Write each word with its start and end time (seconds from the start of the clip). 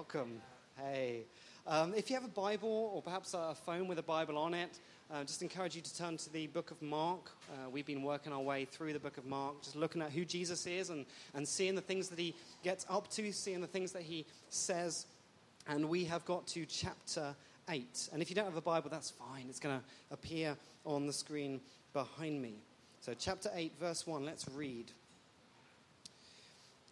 Welcome. 0.00 0.40
Hey. 0.78 1.24
Um, 1.66 1.92
if 1.94 2.08
you 2.08 2.16
have 2.16 2.24
a 2.24 2.28
Bible 2.28 2.90
or 2.94 3.02
perhaps 3.02 3.34
a 3.34 3.54
phone 3.54 3.86
with 3.86 3.98
a 3.98 4.02
Bible 4.02 4.38
on 4.38 4.54
it, 4.54 4.78
uh, 5.12 5.24
just 5.24 5.42
encourage 5.42 5.76
you 5.76 5.82
to 5.82 5.94
turn 5.94 6.16
to 6.16 6.32
the 6.32 6.46
book 6.46 6.70
of 6.70 6.80
Mark. 6.80 7.30
Uh, 7.52 7.68
we've 7.68 7.84
been 7.84 8.02
working 8.02 8.32
our 8.32 8.40
way 8.40 8.64
through 8.64 8.94
the 8.94 8.98
book 8.98 9.18
of 9.18 9.26
Mark, 9.26 9.60
just 9.62 9.76
looking 9.76 10.00
at 10.00 10.10
who 10.10 10.24
Jesus 10.24 10.66
is 10.66 10.88
and, 10.88 11.04
and 11.34 11.46
seeing 11.46 11.74
the 11.74 11.82
things 11.82 12.08
that 12.08 12.18
he 12.18 12.34
gets 12.64 12.86
up 12.88 13.10
to, 13.10 13.30
seeing 13.30 13.60
the 13.60 13.66
things 13.66 13.92
that 13.92 14.00
he 14.00 14.24
says. 14.48 15.04
And 15.68 15.86
we 15.86 16.06
have 16.06 16.24
got 16.24 16.46
to 16.46 16.64
chapter 16.64 17.36
8. 17.68 18.08
And 18.14 18.22
if 18.22 18.30
you 18.30 18.34
don't 18.34 18.46
have 18.46 18.56
a 18.56 18.62
Bible, 18.62 18.88
that's 18.88 19.10
fine. 19.10 19.48
It's 19.50 19.60
going 19.60 19.78
to 19.78 19.84
appear 20.10 20.56
on 20.86 21.06
the 21.06 21.12
screen 21.12 21.60
behind 21.92 22.40
me. 22.40 22.54
So, 23.02 23.12
chapter 23.12 23.50
8, 23.54 23.74
verse 23.78 24.06
1, 24.06 24.24
let's 24.24 24.48
read. 24.48 24.92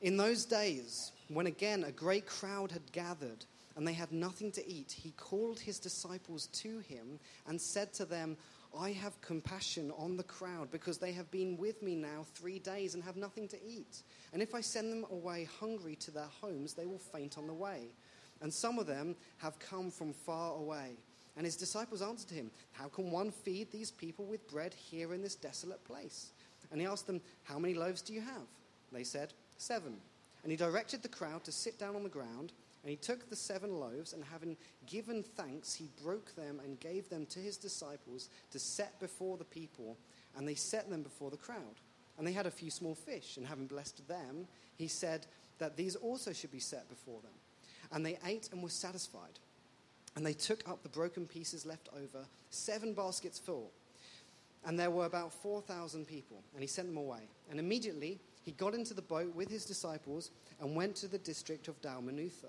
In 0.01 0.17
those 0.17 0.45
days, 0.45 1.13
when 1.29 1.47
again 1.47 1.85
a 1.85 1.93
great 1.93 2.27
crowd 2.27 2.71
had 2.71 2.93
gathered, 2.93 3.45
and 3.77 3.87
they 3.87 3.93
had 3.93 4.13
nothing 4.13 4.51
to 4.53 4.69
eat, 4.69 4.93
he 4.93 5.13
called 5.13 5.61
his 5.61 5.79
disciples 5.79 6.49
to 6.49 6.81
him 6.81 7.21
and 7.47 7.61
said 7.61 7.93
to 7.95 8.05
them, 8.05 8.37
I 8.77 8.91
have 8.91 9.21
compassion 9.21 9.93
on 9.97 10.17
the 10.17 10.25
crowd 10.25 10.71
because 10.71 10.99
they 10.99 11.13
have 11.13 11.31
been 11.31 11.57
with 11.57 11.83
me 11.83 11.95
now 11.95 12.27
three 12.35 12.59
days 12.59 12.95
and 12.95 13.03
have 13.05 13.17
nothing 13.17 13.49
to 13.49 13.57
eat. 13.65 14.03
And 14.33 14.43
if 14.43 14.55
I 14.55 14.61
send 14.61 14.93
them 14.93 15.07
away 15.11 15.49
hungry 15.61 15.97
to 15.97 16.11
their 16.11 16.29
homes, 16.41 16.75
they 16.75 16.87
will 16.87 16.99
faint 16.99 17.39
on 17.39 17.47
the 17.47 17.55
way. 17.55 17.93
And 18.41 18.53
some 18.53 18.79
of 18.79 18.87
them 18.87 19.17
have 19.39 19.59
come 19.59 19.91
from 19.91 20.13
far 20.13 20.55
away. 20.55 20.97
And 21.37 21.47
his 21.47 21.57
disciples 21.57 22.03
answered 22.03 22.31
him, 22.31 22.51
How 22.73 22.89
can 22.89 23.11
one 23.11 23.31
feed 23.31 23.71
these 23.71 23.93
people 23.93 24.27
with 24.27 24.49
bread 24.49 24.75
here 24.75 25.15
in 25.15 25.23
this 25.23 25.37
desolate 25.37 25.85
place? 25.85 26.33
And 26.71 26.81
he 26.81 26.87
asked 26.87 27.07
them, 27.07 27.21
How 27.45 27.59
many 27.59 27.75
loaves 27.75 28.03
do 28.03 28.13
you 28.13 28.21
have? 28.21 28.47
They 28.93 29.05
said, 29.05 29.33
Seven. 29.59 29.97
And 30.43 30.51
he 30.51 30.57
directed 30.57 31.03
the 31.03 31.09
crowd 31.09 31.45
to 31.45 31.53
sit 31.53 31.79
down 31.79 31.97
on 31.97 32.05
the 32.05 32.09
ground. 32.09 32.53
And 32.83 32.91
he 32.91 32.97
took 32.97 33.29
the 33.29 33.37
seven 33.37 33.81
loaves, 33.81 34.13
and 34.13 34.23
having 34.25 34.57
given 34.87 35.23
thanks, 35.23 35.75
he 35.75 35.89
broke 36.03 36.35
them 36.37 36.61
and 36.65 36.79
gave 36.79 37.09
them 37.11 37.27
to 37.27 37.41
his 37.41 37.57
disciples 37.57 38.29
to 38.53 38.59
set 38.59 38.99
before 39.01 39.37
the 39.37 39.45
people. 39.45 39.99
And 40.37 40.47
they 40.47 40.55
set 40.55 40.89
them 40.89 41.03
before 41.03 41.31
the 41.31 41.37
crowd. 41.37 41.81
And 42.17 42.27
they 42.27 42.33
had 42.33 42.47
a 42.47 42.51
few 42.51 42.71
small 42.71 42.95
fish, 42.95 43.37
and 43.37 43.47
having 43.47 43.67
blessed 43.67 44.07
them, 44.09 44.47
he 44.77 44.89
said 44.89 45.27
that 45.59 45.77
these 45.77 45.97
also 45.97 46.33
should 46.33 46.53
be 46.53 46.61
set 46.61 46.89
before 46.89 47.21
them. 47.21 47.33
And 47.93 48.07
they 48.07 48.19
ate 48.25 48.49
and 48.53 48.63
were 48.63 48.69
satisfied. 48.69 49.39
And 50.17 50.25
they 50.25 50.33
took 50.33 50.69
up 50.69 50.83
the 50.83 50.89
broken 50.89 51.27
pieces 51.27 51.67
left 51.67 51.89
over, 51.93 52.25
seven 52.51 52.95
baskets 52.95 53.39
full. 53.39 53.71
And 54.65 54.79
there 54.79 54.91
were 54.91 55.07
about 55.07 55.33
4,000 55.33 56.07
people, 56.07 56.43
and 56.55 56.63
he 56.63 56.69
sent 56.69 56.89
them 56.89 56.97
away. 56.97 57.29
And 57.51 57.59
immediately 57.59 58.21
he 58.49 58.53
got 58.53 58.73
into 58.73 58.95
the 58.95 59.03
boat 59.03 59.35
with 59.35 59.51
his 59.51 59.67
disciples 59.67 60.31
and 60.59 60.75
went 60.75 60.97
to 60.97 61.07
the 61.07 61.19
district 61.19 61.69
of 61.69 61.79
Dalmanutha. 61.83 62.49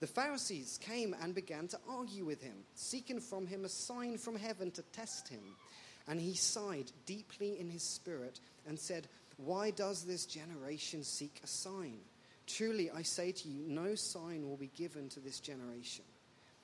The 0.00 0.06
Pharisees 0.06 0.78
came 0.80 1.14
and 1.20 1.34
began 1.34 1.68
to 1.68 1.78
argue 1.86 2.24
with 2.24 2.42
him, 2.42 2.54
seeking 2.74 3.20
from 3.20 3.46
him 3.46 3.66
a 3.66 3.68
sign 3.68 4.16
from 4.16 4.36
heaven 4.36 4.70
to 4.70 4.82
test 4.84 5.28
him. 5.28 5.42
And 6.08 6.18
he 6.18 6.32
sighed 6.32 6.90
deeply 7.04 7.60
in 7.60 7.68
his 7.68 7.82
spirit 7.82 8.40
and 8.66 8.78
said, 8.78 9.06
Why 9.36 9.70
does 9.70 10.04
this 10.04 10.24
generation 10.24 11.04
seek 11.04 11.42
a 11.44 11.46
sign? 11.46 11.98
Truly, 12.46 12.90
I 12.90 13.02
say 13.02 13.30
to 13.30 13.48
you, 13.48 13.64
no 13.68 13.96
sign 13.96 14.48
will 14.48 14.56
be 14.56 14.70
given 14.78 15.10
to 15.10 15.20
this 15.20 15.40
generation. 15.40 16.06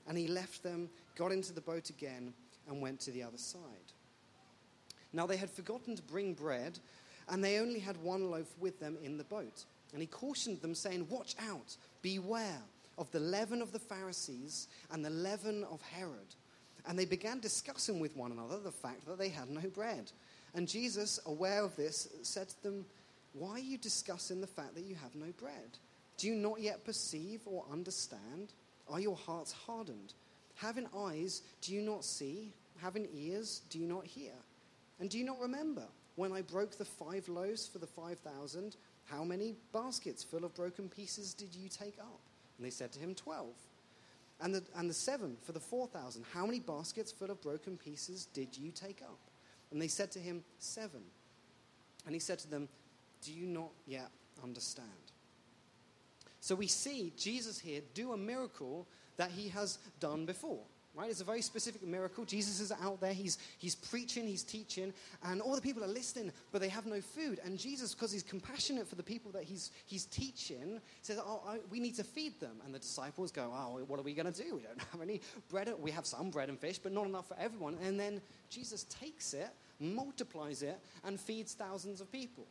And 0.08 0.16
he 0.16 0.26
left 0.26 0.62
them, 0.62 0.88
got 1.16 1.32
into 1.32 1.52
the 1.52 1.60
boat 1.60 1.90
again, 1.90 2.32
and 2.66 2.80
went 2.80 3.00
to 3.00 3.10
the 3.10 3.24
other 3.24 3.36
side. 3.36 3.60
Now 5.12 5.26
they 5.26 5.36
had 5.36 5.50
forgotten 5.50 5.96
to 5.96 6.02
bring 6.02 6.32
bread, 6.32 6.78
and 7.28 7.42
they 7.42 7.58
only 7.58 7.80
had 7.80 7.96
one 7.98 8.30
loaf 8.30 8.52
with 8.58 8.80
them 8.80 8.96
in 9.02 9.16
the 9.16 9.24
boat. 9.24 9.64
And 9.92 10.00
he 10.00 10.06
cautioned 10.06 10.60
them, 10.60 10.74
saying, 10.74 11.06
Watch 11.08 11.34
out, 11.48 11.76
beware 12.02 12.62
of 12.98 13.10
the 13.12 13.20
leaven 13.20 13.62
of 13.62 13.72
the 13.72 13.78
Pharisees 13.78 14.68
and 14.90 15.04
the 15.04 15.10
leaven 15.10 15.64
of 15.70 15.80
Herod. 15.82 16.34
And 16.86 16.98
they 16.98 17.06
began 17.06 17.40
discussing 17.40 17.98
with 17.98 18.16
one 18.16 18.32
another 18.32 18.58
the 18.58 18.70
fact 18.70 19.06
that 19.06 19.18
they 19.18 19.30
had 19.30 19.48
no 19.48 19.68
bread. 19.68 20.10
And 20.54 20.68
Jesus, 20.68 21.18
aware 21.26 21.62
of 21.62 21.74
this, 21.76 22.08
said 22.22 22.48
to 22.48 22.62
them, 22.62 22.84
Why 23.32 23.52
are 23.52 23.58
you 23.58 23.78
discussing 23.78 24.40
the 24.40 24.46
fact 24.46 24.74
that 24.74 24.84
you 24.84 24.94
have 24.96 25.14
no 25.14 25.32
bread? 25.38 25.78
Do 26.18 26.28
you 26.28 26.34
not 26.34 26.60
yet 26.60 26.84
perceive 26.84 27.40
or 27.46 27.64
understand? 27.72 28.52
Are 28.88 29.00
your 29.00 29.16
hearts 29.16 29.52
hardened? 29.52 30.12
Having 30.56 30.88
eyes, 30.96 31.42
do 31.60 31.72
you 31.72 31.82
not 31.82 32.04
see? 32.04 32.52
Having 32.80 33.08
ears, 33.14 33.62
do 33.70 33.78
you 33.78 33.86
not 33.86 34.06
hear? 34.06 34.32
And 35.00 35.10
do 35.10 35.18
you 35.18 35.24
not 35.24 35.40
remember 35.40 35.84
when 36.16 36.32
I 36.32 36.42
broke 36.42 36.76
the 36.76 36.84
five 36.84 37.28
loaves 37.28 37.66
for 37.66 37.78
the 37.78 37.86
five 37.86 38.18
thousand? 38.20 38.76
How 39.04 39.24
many 39.24 39.54
baskets 39.72 40.22
full 40.22 40.44
of 40.44 40.54
broken 40.54 40.88
pieces 40.88 41.34
did 41.34 41.54
you 41.54 41.68
take 41.68 41.98
up? 41.98 42.20
And 42.56 42.64
they 42.64 42.70
said 42.70 42.92
to 42.92 43.00
him, 43.00 43.14
Twelve. 43.14 43.54
And 44.40 44.54
the, 44.54 44.62
and 44.76 44.90
the 44.90 44.94
seven 44.94 45.36
for 45.42 45.52
the 45.52 45.60
four 45.60 45.86
thousand, 45.86 46.24
how 46.32 46.46
many 46.46 46.60
baskets 46.60 47.12
full 47.12 47.30
of 47.30 47.40
broken 47.40 47.76
pieces 47.76 48.26
did 48.26 48.56
you 48.56 48.70
take 48.70 49.02
up? 49.02 49.18
And 49.70 49.80
they 49.80 49.88
said 49.88 50.10
to 50.12 50.18
him, 50.18 50.42
Seven. 50.58 51.02
And 52.06 52.14
he 52.14 52.20
said 52.20 52.38
to 52.40 52.50
them, 52.50 52.68
Do 53.22 53.32
you 53.32 53.46
not 53.46 53.70
yet 53.86 54.10
understand? 54.42 54.88
So 56.40 56.54
we 56.54 56.66
see 56.66 57.12
Jesus 57.16 57.58
here 57.58 57.80
do 57.94 58.12
a 58.12 58.16
miracle 58.16 58.86
that 59.16 59.30
he 59.30 59.48
has 59.48 59.78
done 60.00 60.26
before 60.26 60.60
right? 60.94 61.10
It's 61.10 61.20
a 61.20 61.24
very 61.24 61.42
specific 61.42 61.82
miracle. 61.82 62.24
Jesus 62.24 62.60
is 62.60 62.72
out 62.72 63.00
there, 63.00 63.12
he's, 63.12 63.38
he's 63.58 63.74
preaching, 63.74 64.26
he's 64.26 64.42
teaching, 64.42 64.92
and 65.24 65.40
all 65.40 65.54
the 65.54 65.60
people 65.60 65.82
are 65.82 65.88
listening, 65.88 66.32
but 66.52 66.60
they 66.60 66.68
have 66.68 66.86
no 66.86 67.00
food. 67.00 67.40
And 67.44 67.58
Jesus, 67.58 67.94
because 67.94 68.12
he's 68.12 68.22
compassionate 68.22 68.86
for 68.86 68.94
the 68.94 69.02
people 69.02 69.32
that 69.32 69.44
he's, 69.44 69.70
he's 69.86 70.06
teaching, 70.06 70.80
says, 71.02 71.18
Oh, 71.24 71.42
I, 71.46 71.58
we 71.70 71.80
need 71.80 71.96
to 71.96 72.04
feed 72.04 72.38
them. 72.40 72.56
And 72.64 72.74
the 72.74 72.78
disciples 72.78 73.32
go, 73.32 73.52
Oh, 73.52 73.80
what 73.86 73.98
are 73.98 74.04
we 74.04 74.14
going 74.14 74.32
to 74.32 74.42
do? 74.42 74.54
We 74.54 74.62
don't 74.62 74.80
have 74.92 75.00
any 75.00 75.20
bread. 75.50 75.72
We 75.80 75.90
have 75.90 76.06
some 76.06 76.30
bread 76.30 76.48
and 76.48 76.58
fish, 76.58 76.78
but 76.78 76.92
not 76.92 77.06
enough 77.06 77.28
for 77.28 77.36
everyone. 77.38 77.76
And 77.84 77.98
then 77.98 78.20
Jesus 78.50 78.84
takes 78.84 79.34
it, 79.34 79.48
multiplies 79.80 80.62
it, 80.62 80.78
and 81.04 81.18
feeds 81.18 81.54
thousands 81.54 82.00
of 82.00 82.10
people. 82.12 82.46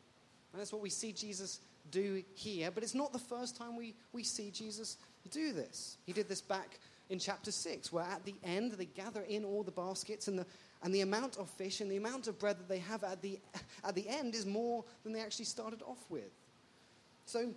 And 0.52 0.60
that's 0.60 0.72
what 0.72 0.82
we 0.82 0.90
see 0.90 1.12
Jesus 1.12 1.60
do 1.92 2.24
here. 2.36 2.72
But 2.72 2.84
it's 2.84 2.96
not 2.96 3.12
the 3.12 3.20
first 3.20 3.58
time 3.58 3.76
we, 3.76 3.96
we 4.12 4.24
see 4.24 4.52
Jesus 4.52 4.98
do 5.32 5.54
this. 5.54 5.98
He 6.06 6.14
did 6.14 6.30
this 6.30 6.42
back 6.42 6.80
in 7.10 7.20
chapter 7.20 7.52
6, 7.52 7.92
where 7.92 8.06
at 8.06 8.26
the 8.26 8.36
end 8.44 8.74
they 8.74 8.86
gather 8.86 9.22
in 9.22 9.44
all 9.46 9.64
the 9.64 9.72
baskets 9.72 10.28
and 10.28 10.38
the, 10.38 10.46
and 10.82 10.94
the 10.94 11.02
amount 11.02 11.38
of 11.38 11.50
fish 11.50 11.82
and 11.82 11.92
the 11.92 11.98
amount 11.98 12.28
of 12.28 12.40
bread 12.40 12.58
that 12.58 12.70
they 12.70 12.80
have 12.80 13.04
at 13.04 13.22
the, 13.22 13.40
at 13.84 13.96
the 13.96 14.08
end 14.08 14.36
is 14.36 14.46
more 14.46 14.84
than 15.04 15.14
they 15.14 15.22
actually 15.22 15.46
started 15.46 15.82
off 15.84 16.06
with. 16.10 16.32
So 17.26 17.52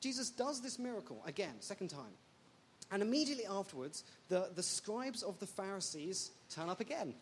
Jesus 0.00 0.30
does 0.30 0.60
this 0.60 0.78
miracle 0.78 1.22
again, 1.26 1.54
second 1.60 1.88
time. 1.88 2.12
And 2.90 3.02
immediately 3.02 3.46
afterwards, 3.46 4.04
the, 4.28 4.50
the 4.54 4.62
scribes 4.62 5.22
of 5.22 5.38
the 5.40 5.46
Pharisees 5.46 6.30
turn 6.50 6.68
up 6.68 6.80
again. 6.80 7.14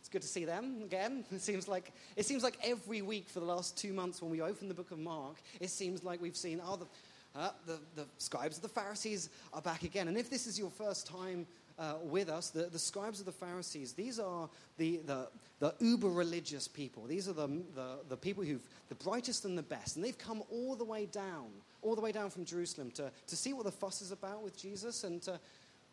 It's 0.00 0.08
good 0.08 0.22
to 0.22 0.28
see 0.28 0.44
them 0.44 0.82
again. 0.84 1.24
It 1.32 1.40
seems 1.40 1.66
like 1.66 1.90
it 2.14 2.26
seems 2.26 2.42
like 2.42 2.58
every 2.62 3.02
week 3.02 3.28
for 3.28 3.40
the 3.40 3.46
last 3.46 3.76
two 3.76 3.92
months 3.92 4.20
when 4.20 4.30
we 4.30 4.42
open 4.42 4.68
the 4.68 4.74
book 4.74 4.90
of 4.90 4.98
Mark, 4.98 5.36
it 5.60 5.70
seems 5.70 6.04
like 6.04 6.20
we've 6.20 6.36
seen 6.36 6.60
oh 6.64 6.76
the, 6.76 6.86
uh, 7.34 7.50
the, 7.66 7.78
the 7.96 8.06
scribes 8.18 8.56
of 8.56 8.62
the 8.62 8.68
Pharisees 8.68 9.30
are 9.52 9.62
back 9.62 9.82
again. 9.82 10.08
And 10.08 10.16
if 10.16 10.30
this 10.30 10.46
is 10.46 10.58
your 10.58 10.70
first 10.70 11.06
time 11.06 11.46
uh, 11.78 11.94
with 12.02 12.28
us, 12.28 12.50
the, 12.50 12.64
the 12.64 12.78
scribes 12.78 13.18
of 13.20 13.26
the 13.26 13.32
Pharisees, 13.32 13.92
these 13.92 14.20
are 14.20 14.48
the, 14.76 15.00
the, 15.06 15.28
the 15.58 15.74
uber 15.80 16.08
religious 16.08 16.68
people. 16.68 17.04
These 17.04 17.28
are 17.28 17.32
the, 17.32 17.48
the, 17.74 17.98
the 18.08 18.16
people 18.16 18.44
who've 18.44 18.62
the 18.88 18.94
brightest 18.94 19.44
and 19.44 19.56
the 19.58 19.62
best. 19.62 19.96
And 19.96 20.04
they've 20.04 20.16
come 20.16 20.42
all 20.50 20.76
the 20.76 20.84
way 20.84 21.06
down, 21.06 21.46
all 21.82 21.94
the 21.94 22.00
way 22.00 22.12
down 22.12 22.30
from 22.30 22.44
Jerusalem 22.44 22.90
to, 22.92 23.10
to 23.26 23.36
see 23.36 23.52
what 23.52 23.64
the 23.64 23.72
fuss 23.72 24.02
is 24.02 24.12
about 24.12 24.42
with 24.42 24.56
Jesus 24.56 25.04
and 25.04 25.20
to, 25.22 25.40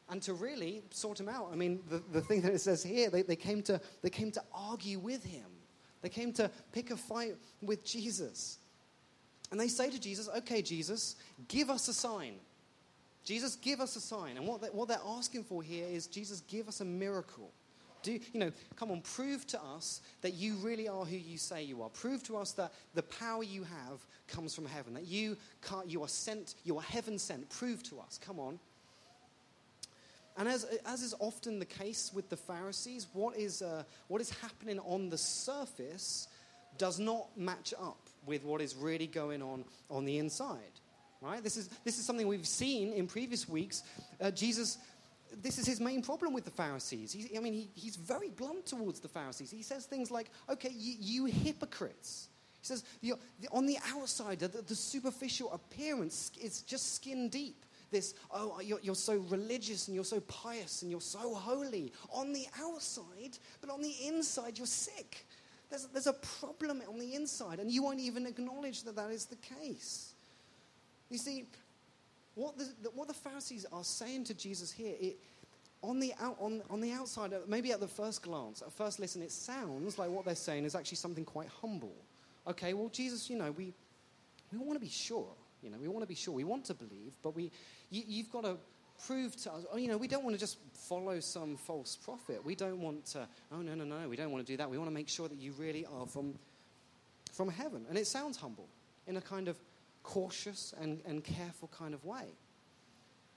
and 0.10 0.22
to 0.22 0.34
really 0.34 0.84
sort 0.92 1.20
him 1.20 1.30
out. 1.30 1.50
I 1.52 1.56
mean, 1.56 1.80
the, 1.90 2.04
the 2.12 2.22
thing 2.22 2.42
that 2.42 2.54
it 2.54 2.62
says 2.62 2.84
here, 2.84 3.10
they, 3.10 3.22
they, 3.24 3.36
came 3.36 3.64
to, 3.64 3.80
they 4.02 4.10
came 4.10 4.32
to 4.32 4.44
argue 4.54 5.00
with 5.00 5.24
him. 5.24 5.46
They 6.02 6.10
came 6.10 6.34
to 6.34 6.50
pick 6.72 6.92
a 6.92 6.98
fight 6.98 7.36
with 7.62 7.84
Jesus. 7.86 8.58
And 9.52 9.60
they 9.60 9.68
say 9.68 9.90
to 9.90 10.00
Jesus, 10.00 10.30
Okay, 10.38 10.62
Jesus, 10.62 11.16
give 11.48 11.70
us 11.70 11.88
a 11.88 11.94
sign. 11.94 12.36
Jesus, 13.24 13.56
give 13.58 13.82
us 13.82 13.96
a 13.96 14.02
sign. 14.02 14.38
And 14.38 14.48
what, 14.48 14.62
they, 14.62 14.68
what 14.68 14.88
they're 14.88 14.98
asking 15.06 15.44
for 15.44 15.62
here 15.62 15.86
is, 15.88 16.08
Jesus, 16.08 16.42
give 16.42 16.68
us 16.68 16.82
a 16.82 16.86
miracle. 16.86 17.52
Do, 18.02 18.14
you 18.14 18.40
know, 18.40 18.52
come 18.76 18.90
on, 18.90 19.02
prove 19.02 19.46
to 19.48 19.62
us 19.62 20.02
that 20.22 20.34
you 20.34 20.56
really 20.56 20.88
are 20.88 21.06
who 21.06 21.18
you 21.18 21.38
say 21.38 21.62
you 21.62 21.84
are. 21.84 21.90
Prove 21.90 22.24
to 22.24 22.38
us 22.38 22.54
that 22.54 22.74
the 22.96 23.04
power 23.04 23.44
you 23.44 23.64
have 23.64 24.00
comes 24.28 24.56
from 24.56 24.66
heaven, 24.66 24.96
that 24.96 25.06
you, 25.06 25.38
you 25.86 26.02
are 26.02 26.08
sent, 26.08 26.56
you 26.64 26.78
are 26.78 26.82
heaven 26.82 27.20
sent. 27.20 27.48
Prove 27.50 27.84
to 27.84 28.00
us. 28.00 28.20
Come 28.24 28.40
on. 28.40 28.60
And 30.38 30.48
as, 30.48 30.66
as 30.88 31.04
is 31.04 31.14
often 31.20 31.60
the 31.60 31.66
case 31.66 32.12
with 32.12 32.30
the 32.30 32.38
Pharisees, 32.38 33.06
what 33.14 33.38
is, 33.38 33.62
uh, 33.62 33.84
what 34.08 34.22
is 34.22 34.32
happening 34.32 34.80
on 34.80 35.10
the 35.10 35.18
surface 35.18 36.28
does 36.80 36.98
not 36.98 37.28
match 37.38 37.74
up 37.80 38.10
with 38.26 38.44
what 38.44 38.62
is 38.62 38.76
really 38.76 39.08
going 39.08 39.42
on 39.42 39.66
on 39.90 40.06
the 40.06 40.18
inside. 40.18 40.60
Right? 41.22 41.44
This 41.44 41.58
is, 41.58 41.70
this 41.84 42.00
is 42.00 42.06
something 42.06 42.28
we've 42.28 42.48
seen 42.48 42.94
in 42.94 43.06
previous 43.06 43.48
weeks. 43.48 43.84
Uh, 44.20 44.32
Jesus, 44.32 44.80
this 45.42 45.60
is 45.60 45.68
his 45.68 45.80
main 45.80 46.02
problem 46.02 46.34
with 46.34 46.46
the 46.46 46.52
Pharisees. 46.52 47.14
He, 47.14 47.38
I 47.38 47.42
mean, 47.42 47.54
he, 47.54 47.70
he's 47.76 47.96
very 47.96 48.30
blunt 48.30 48.66
towards 48.66 49.00
the 49.00 49.08
Pharisees. 49.08 49.52
He 49.52 49.62
says 49.62 49.86
things 49.86 50.10
like, 50.10 50.32
okay, 50.50 50.72
you, 50.76 50.96
you 51.00 51.26
hypocrites. 51.26 52.28
He 52.60 52.66
says, 52.66 52.84
on 53.52 53.66
the 53.66 53.78
outside, 53.94 54.40
the, 54.40 54.48
the 54.48 54.76
superficial 54.76 55.52
appearance 55.54 56.32
is 56.42 56.64
just 56.64 56.96
skin 56.96 57.30
deep. 57.30 57.66
this, 57.92 58.16
oh, 58.32 58.60
you're, 58.64 58.80
you're 58.82 58.96
so 58.96 59.18
religious 59.30 59.88
and 59.88 59.96
you're 59.96 60.04
so 60.04 60.20
pious 60.22 60.82
and 60.82 60.90
you're 60.90 61.02
so 61.02 61.36
holy 61.36 61.94
on 62.12 62.34
the 62.34 62.48
outside, 62.60 63.38
but 63.60 63.70
on 63.70 63.82
the 63.82 63.94
inside, 64.08 64.58
you're 64.58 64.66
sick. 64.66 65.28
There's, 65.72 65.88
there's 65.88 66.08
a 66.08 66.14
problem 66.14 66.84
on 66.88 67.00
the 67.00 67.16
inside, 67.16 67.60
and 67.60 67.72
you 67.72 67.82
won't 67.82 68.02
even 68.02 68.28
acknowledge 68.28 68.84
that 68.84 68.98
that 68.98 69.10
is 69.10 69.26
the 69.26 69.38
case. 69.38 70.12
You 71.10 71.18
see, 71.18 71.46
what 72.36 72.58
the, 72.58 72.66
what 72.94 73.08
the 73.08 73.14
Pharisees 73.14 73.66
are 73.72 73.84
saying 73.84 74.26
to 74.26 74.34
Jesus 74.34 74.70
here, 74.70 74.94
it, 75.00 75.18
on, 75.82 76.02
the 76.02 76.14
out, 76.20 76.36
on, 76.40 76.62
on 76.70 76.82
the 76.82 76.92
outside, 76.92 77.34
uh, 77.34 77.38
maybe 77.48 77.72
at 77.72 77.80
the 77.80 77.88
first 77.88 78.22
glance, 78.22 78.62
at 78.62 78.72
first 78.74 79.00
listen, 79.00 79.22
it 79.22 79.32
sounds 79.32 79.98
like 79.98 80.10
what 80.10 80.26
they're 80.26 80.36
saying 80.36 80.66
is 80.66 80.76
actually 80.76 80.98
something 80.98 81.24
quite 81.24 81.48
humble. 81.62 81.96
Okay, 82.48 82.74
well, 82.74 82.90
Jesus, 82.90 83.30
you 83.30 83.38
know, 83.38 83.52
we, 83.52 83.74
we 84.52 84.58
want 84.60 84.74
to 84.74 84.80
be 84.80 84.90
sure. 84.92 85.28
You 85.64 85.70
know, 85.70 85.78
we 85.80 85.88
want 85.88 86.04
to 86.04 86.08
be 86.08 86.16
sure. 86.16 86.34
We 86.34 86.44
want 86.44 86.66
to 86.66 86.74
believe, 86.74 87.14
but 87.24 87.34
we, 87.34 87.50
you, 87.90 88.04
you've 88.06 88.32
got 88.32 88.44
to 88.44 88.58
prove 89.06 89.36
to 89.44 89.54
us, 89.54 89.66
oh, 89.72 89.78
you 89.78 89.88
know, 89.88 89.98
we 89.98 90.08
don't 90.08 90.24
want 90.24 90.36
to 90.36 90.40
just 90.40 90.58
follow 90.74 91.20
some 91.20 91.58
false 91.58 91.96
prophet. 91.96 92.44
We 92.44 92.56
don't 92.56 92.82
want 92.82 93.06
to, 93.08 93.28
oh, 93.52 93.62
no, 93.62 93.74
no, 93.76 93.84
no, 93.84 94.08
we 94.08 94.16
don't 94.16 94.32
want 94.32 94.46
to 94.46 94.52
do 94.52 94.58
that. 94.58 94.70
We 94.70 94.78
want 94.78 94.90
to 94.90 94.94
make 94.94 95.10
sure 95.10 95.28
that 95.28 95.38
you 95.38 95.54
really 95.58 95.86
are 95.86 96.06
from, 96.06 96.36
from 97.34 97.50
heaven. 97.50 97.86
And 97.90 97.98
it 97.98 98.08
sounds 98.08 98.38
humble 98.38 98.68
in 99.08 99.18
a 99.18 99.22
kind 99.22 99.48
of 99.48 99.58
cautious 100.04 100.74
and, 100.80 101.02
and 101.06 101.24
careful 101.24 101.70
kind 101.78 101.94
of 101.94 102.04
way. 102.06 102.26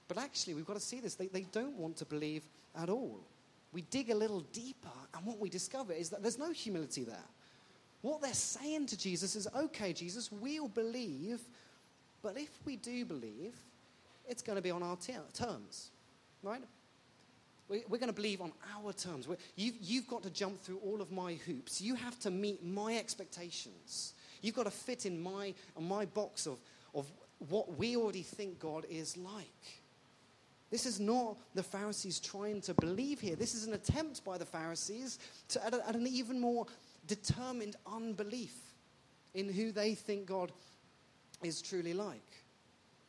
But 0.07 0.17
actually, 0.17 0.53
we've 0.53 0.65
got 0.65 0.75
to 0.75 0.79
see 0.79 0.99
this. 0.99 1.15
They, 1.15 1.27
they 1.27 1.45
don't 1.51 1.77
want 1.77 1.97
to 1.97 2.05
believe 2.05 2.43
at 2.75 2.89
all. 2.89 3.19
We 3.73 3.81
dig 3.81 4.09
a 4.09 4.15
little 4.15 4.41
deeper, 4.53 4.87
and 5.13 5.25
what 5.25 5.39
we 5.39 5.49
discover 5.49 5.91
is 5.91 6.09
that 6.09 6.21
there's 6.21 6.37
no 6.37 6.51
humility 6.51 7.03
there. 7.03 7.17
What 8.01 8.21
they're 8.21 8.33
saying 8.33 8.85
to 8.87 8.97
Jesus 8.97 9.35
is, 9.35 9.47
okay, 9.55 9.91
Jesus, 9.91 10.31
we'll 10.31 10.67
believe, 10.67 11.41
but 12.21 12.37
if 12.37 12.51
we 12.63 12.75
do 12.75 13.03
believe, 13.03 13.55
it's 14.27 14.41
going 14.41 14.57
to 14.57 14.61
be 14.61 14.71
on 14.71 14.83
our 14.83 14.95
ter- 14.97 15.21
terms, 15.33 15.91
right? 16.43 16.61
We're 17.67 17.97
going 17.97 18.07
to 18.07 18.13
believe 18.13 18.41
on 18.41 18.51
our 18.75 18.93
terms. 18.93 19.27
You've, 19.55 19.75
you've 19.81 20.07
got 20.07 20.21
to 20.23 20.29
jump 20.29 20.61
through 20.61 20.77
all 20.85 21.01
of 21.01 21.11
my 21.11 21.33
hoops. 21.33 21.81
You 21.81 21.95
have 21.95 22.19
to 22.19 22.29
meet 22.29 22.63
my 22.63 22.95
expectations. 22.95 24.13
You've 24.41 24.55
got 24.55 24.65
to 24.65 24.71
fit 24.71 25.07
in 25.07 25.19
my, 25.19 25.55
my 25.79 26.05
box 26.05 26.45
of, 26.45 26.59
of 26.93 27.11
what 27.49 27.75
we 27.77 27.97
already 27.97 28.21
think 28.21 28.59
God 28.59 28.85
is 28.87 29.17
like. 29.17 29.81
This 30.69 30.85
is 30.85 30.99
not 30.99 31.37
the 31.55 31.63
Pharisees 31.63 32.19
trying 32.19 32.61
to 32.61 32.73
believe 32.75 33.19
here. 33.19 33.35
This 33.35 33.55
is 33.55 33.65
an 33.65 33.73
attempt 33.73 34.23
by 34.23 34.37
the 34.37 34.45
Pharisees 34.45 35.19
to, 35.49 35.65
at, 35.65 35.73
a, 35.73 35.87
at 35.87 35.95
an 35.95 36.05
even 36.05 36.39
more 36.39 36.67
determined 37.07 37.75
unbelief 37.91 38.55
in 39.33 39.51
who 39.51 39.71
they 39.71 39.95
think 39.95 40.27
God 40.27 40.51
is 41.43 41.61
truly 41.61 41.93
like. 41.93 42.43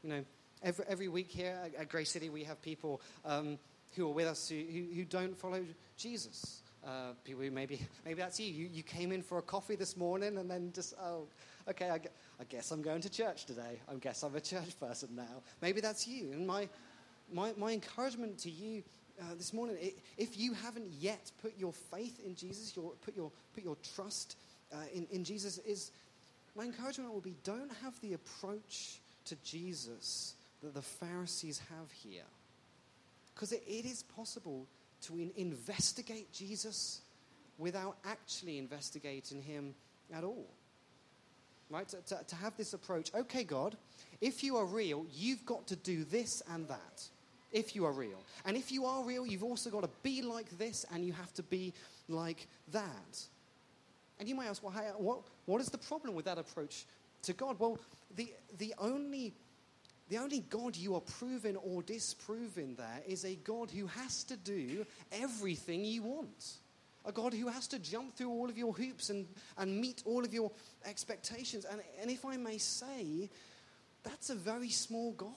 You 0.03 0.11
know, 0.11 0.25
every, 0.63 0.85
every 0.89 1.09
week 1.09 1.31
here 1.31 1.57
at, 1.79 1.95
at 1.95 2.07
City, 2.07 2.29
we 2.29 2.45
have 2.45 2.61
people 2.63 3.01
um, 3.25 3.59
who 3.95 4.07
are 4.07 4.13
with 4.13 4.27
us 4.27 4.49
who, 4.49 4.57
who, 4.57 4.95
who 4.95 5.05
don't 5.05 5.37
follow 5.37 5.65
Jesus. 5.97 6.63
Uh, 6.87 7.13
people 7.25 7.43
who 7.43 7.51
maybe, 7.51 7.81
maybe 8.05 8.21
that's 8.21 8.39
you. 8.39 8.47
you. 8.47 8.69
You 8.73 8.83
came 8.83 9.11
in 9.11 9.23
for 9.23 9.39
a 9.39 9.43
coffee 9.43 9.75
this 9.75 9.97
morning 9.97 10.39
and 10.39 10.49
then 10.49 10.71
just, 10.73 10.95
oh, 11.03 11.27
okay, 11.69 11.91
I, 11.91 11.95
I 12.41 12.45
guess 12.49 12.71
I'm 12.71 12.83
going 12.83 13.01
to 13.01 13.11
church 13.11 13.45
today. 13.45 13.81
I 13.91 13.95
guess 13.95 14.23
I'm 14.23 14.37
a 14.37 14.41
church 14.41 14.79
person 14.79 15.09
now. 15.17 15.43
Maybe 15.61 15.81
that's 15.81 16.07
you. 16.07 16.31
And 16.33 16.47
my, 16.47 16.69
my, 17.33 17.53
my 17.57 17.73
encouragement 17.73 18.39
to 18.41 18.51
you 18.51 18.85
uh, 19.21 19.35
this 19.37 19.53
morning, 19.53 19.77
if 20.17 20.39
you 20.39 20.53
haven't 20.53 20.93
yet 21.01 21.33
put 21.43 21.59
your 21.59 21.73
faith 21.73 22.21
in 22.25 22.37
Jesus, 22.37 22.77
your, 22.77 22.93
put, 23.05 23.17
your, 23.17 23.33
put 23.55 23.65
your 23.65 23.77
trust 23.95 24.37
uh, 24.73 24.77
in, 24.95 25.09
in 25.11 25.25
Jesus, 25.25 25.59
is 25.59 25.91
my 26.55 26.65
encouragement 26.65 27.13
will 27.13 27.21
be 27.21 27.35
don't 27.43 27.73
have 27.83 28.01
the 28.01 28.13
approach 28.13 29.01
to 29.25 29.35
Jesus 29.43 30.36
that 30.67 30.75
the 30.75 30.83
Pharisees 30.83 31.61
have 31.71 31.91
here. 31.93 32.27
Because 33.35 33.53
it, 33.53 33.63
it 33.67 33.85
is 33.85 34.03
possible 34.03 34.67
to 35.03 35.15
in, 35.15 35.31
investigate 35.37 36.33
Jesus 36.33 37.01
without 37.59 37.97
actually 38.05 38.59
investigating 38.59 39.41
him 39.41 39.75
at 40.13 40.25
all. 40.25 40.47
Right? 41.71 41.89
To, 41.89 41.97
to, 42.09 42.21
to 42.27 42.37
have 42.37 42.57
this 42.57 42.75
approach, 42.75 43.13
okay, 43.15 43.45
God, 43.45 43.77
if 44.21 44.43
you 44.43 44.57
are 44.57 44.65
real, 44.65 45.07
you've 45.13 45.45
got 45.47 45.67
to 45.69 45.77
do 45.77 46.05
this 46.05 46.43
and 46.51 46.69
that. 46.69 47.05
If 47.53 47.75
you 47.75 47.85
are 47.85 47.93
real. 47.93 48.19
And 48.45 48.57
if 48.57 48.73
you 48.73 48.87
are 48.87 49.05
real, 49.05 49.27
you've 49.27 49.45
also 49.45 49.71
got 49.71 49.83
to 49.83 49.91
be 50.03 50.21
like 50.21 50.59
this 50.59 50.85
and 50.93 51.05
you 51.05 51.13
have 51.13 51.33
to 51.35 51.43
be 51.45 51.73
like 52.09 52.49
that. 52.73 53.25
And 54.19 54.29
you 54.29 54.35
might 54.35 54.49
ask, 54.49 54.63
well, 54.63 54.73
what, 54.99 55.21
what 55.47 55.61
is 55.61 55.69
the 55.69 55.79
problem 55.79 56.15
with 56.15 56.25
that 56.25 56.39
approach 56.39 56.85
to 57.23 57.33
God? 57.33 57.57
Well, 57.59 57.79
the, 58.17 58.33
the, 58.59 58.75
only, 58.79 59.35
the 60.09 60.19
only 60.19 60.41
God 60.41 60.77
you 60.77 60.95
are 60.95 61.01
proving 61.01 61.57
or 61.57 61.83
disproving 61.83 62.75
there 62.77 63.03
is 63.07 63.25
a 63.25 63.35
God 63.37 63.71
who 63.71 63.87
has 63.87 64.23
to 64.25 64.37
do 64.37 64.87
everything 65.11 65.85
you 65.85 66.03
want. 66.03 66.59
A 67.05 67.13
God 67.13 67.35
who 67.35 67.49
has 67.49 67.67
to 67.69 67.79
jump 67.79 68.17
through 68.17 68.31
all 68.31 68.49
of 68.49 68.59
your 68.59 68.73
hoops 68.73 69.11
and, 69.11 69.27
and 69.59 69.81
meet 69.81 70.03
all 70.05 70.25
of 70.25 70.35
your 70.35 70.51
expectations. 70.85 71.65
And, 71.65 71.81
and 72.01 72.11
if 72.11 72.25
I 72.25 72.37
may 72.37 72.59
say, 72.59 73.31
that's 74.03 74.31
a 74.31 74.35
very 74.35 74.71
small 74.71 75.13
God 75.13 75.29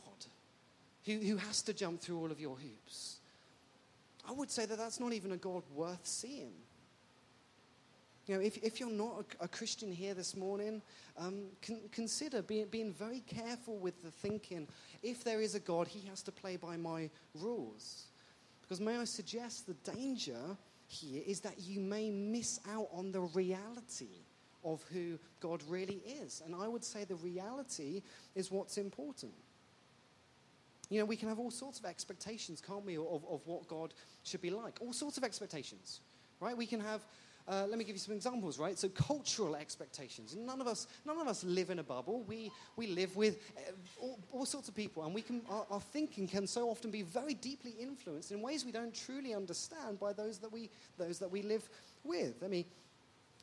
who, 1.06 1.18
who 1.18 1.38
has 1.38 1.62
to 1.64 1.74
jump 1.74 2.02
through 2.02 2.20
all 2.20 2.32
of 2.32 2.40
your 2.40 2.56
hoops. 2.56 3.18
I 4.28 4.32
would 4.32 4.52
say 4.52 4.66
that 4.66 4.78
that's 4.78 5.00
not 5.00 5.14
even 5.14 5.32
a 5.32 5.38
God 5.38 5.64
worth 5.74 6.06
seeing. 6.06 6.54
You 8.30 8.36
know, 8.36 8.42
if, 8.42 8.58
if 8.58 8.80
you're 8.80 8.92
not 8.92 9.26
a, 9.40 9.46
a 9.46 9.48
Christian 9.48 9.92
here 9.92 10.14
this 10.14 10.36
morning, 10.36 10.84
um, 11.18 11.46
con- 11.66 11.82
consider 11.92 12.44
being, 12.44 12.68
being 12.68 12.94
very 12.94 13.22
careful 13.22 13.80
with 13.80 14.04
the 14.04 14.12
thinking. 14.12 14.68
If 15.02 15.24
there 15.24 15.42
is 15.42 15.56
a 15.56 15.60
God, 15.60 15.88
he 15.88 16.08
has 16.10 16.22
to 16.22 16.32
play 16.32 16.56
by 16.56 16.78
my 16.78 17.10
rules. 17.34 18.06
Because 18.62 18.80
may 18.80 18.98
I 18.98 19.06
suggest 19.06 19.66
the 19.66 19.74
danger 19.92 20.38
here 20.86 21.24
is 21.26 21.40
that 21.40 21.60
you 21.60 21.80
may 21.80 22.12
miss 22.12 22.60
out 22.70 22.90
on 22.94 23.12
the 23.12 23.22
reality 23.22 24.22
of 24.64 24.84
who 24.94 25.18
God 25.40 25.64
really 25.68 26.04
is. 26.22 26.44
And 26.46 26.54
I 26.54 26.68
would 26.68 26.84
say 26.84 27.06
the 27.06 27.16
reality 27.16 28.04
is 28.36 28.52
what's 28.52 28.78
important. 28.78 29.34
You 30.92 31.00
know, 31.00 31.06
we 31.06 31.16
can 31.16 31.30
have 31.30 31.40
all 31.40 31.50
sorts 31.50 31.80
of 31.80 31.86
expectations, 31.86 32.62
can't 32.62 32.86
we, 32.86 32.96
of, 32.96 33.26
of 33.28 33.42
what 33.46 33.68
God 33.68 33.96
should 34.22 34.44
be 34.44 34.52
like? 34.52 34.78
All 34.82 34.94
sorts 34.94 35.18
of 35.18 35.24
expectations, 35.24 36.02
right? 36.40 36.56
We 36.56 36.68
can 36.68 36.80
have 36.80 37.02
uh, 37.50 37.66
let 37.68 37.80
me 37.80 37.84
give 37.84 37.96
you 37.96 38.00
some 38.00 38.14
examples, 38.14 38.60
right? 38.60 38.78
So 38.78 38.90
cultural 38.90 39.56
expectations. 39.56 40.36
None 40.36 40.62
of 40.62 40.68
us, 40.68 40.88
none 41.06 41.18
of 41.18 41.28
us 41.28 41.44
live 41.44 41.72
in 41.72 41.80
a 41.80 41.84
bubble. 41.84 42.24
We, 42.28 42.52
we 42.76 42.88
live 42.88 43.16
with 43.16 43.40
uh, 43.58 43.72
all, 44.00 44.20
all 44.32 44.46
sorts 44.46 44.70
of 44.70 44.76
people, 44.76 45.04
and 45.04 45.16
we 45.16 45.24
can, 45.24 45.42
our, 45.50 45.66
our, 45.72 45.82
thinking 45.82 46.28
can 46.28 46.46
so 46.46 46.70
often 46.70 46.92
be 46.92 47.02
very 47.02 47.34
deeply 47.34 47.74
influenced 47.80 48.32
in 48.32 48.42
ways 48.42 48.66
we 48.66 48.72
don't 48.72 48.94
truly 48.94 49.34
understand 49.34 50.00
by 50.00 50.14
those 50.14 50.38
that 50.40 50.52
we, 50.52 50.70
those 50.98 51.18
that 51.18 51.32
we 51.32 51.42
live 51.42 51.68
with. 52.04 52.36
Let 52.40 52.52
me 52.52 52.68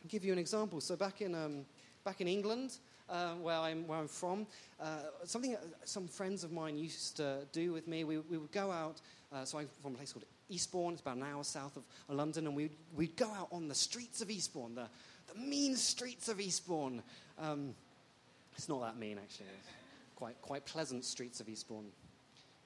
give 0.06 0.24
you 0.24 0.32
an 0.32 0.38
example. 0.38 0.80
So 0.80 0.94
back 0.94 1.20
in, 1.20 1.34
um, 1.34 1.66
back 2.04 2.20
in 2.20 2.28
England, 2.28 2.78
uh, 3.08 3.34
where, 3.34 3.56
I'm, 3.56 3.86
where 3.88 3.98
I'm 3.98 4.08
from, 4.08 4.46
uh, 4.80 4.98
something 5.24 5.56
some 5.84 6.06
friends 6.06 6.44
of 6.44 6.52
mine 6.52 6.76
used 6.76 7.16
to 7.16 7.38
do 7.52 7.72
with 7.72 7.88
me, 7.88 8.04
we, 8.04 8.18
we 8.18 8.38
would 8.38 8.52
go 8.52 8.70
out. 8.70 9.00
Uh, 9.32 9.44
so 9.44 9.58
I'm 9.58 9.68
from 9.82 9.94
a 9.94 9.96
place 9.96 10.12
called 10.12 10.24
Eastbourne, 10.48 10.92
it's 10.92 11.02
about 11.02 11.16
an 11.16 11.24
hour 11.24 11.42
south 11.42 11.76
of 11.76 11.82
London, 12.08 12.46
and 12.46 12.54
we'd, 12.54 12.70
we'd 12.94 13.16
go 13.16 13.28
out 13.32 13.48
on 13.50 13.66
the 13.68 13.74
streets 13.74 14.22
of 14.22 14.30
Eastbourne, 14.30 14.74
the, 14.74 14.86
the 15.32 15.38
mean 15.40 15.74
streets 15.76 16.28
of 16.28 16.40
Eastbourne. 16.40 17.02
Um, 17.38 17.74
it's 18.56 18.68
not 18.68 18.80
that 18.82 18.96
mean, 18.96 19.18
actually. 19.18 19.46
It's 19.58 19.68
quite, 20.14 20.40
quite 20.40 20.64
pleasant 20.64 21.04
streets 21.04 21.40
of 21.40 21.48
Eastbourne. 21.48 21.86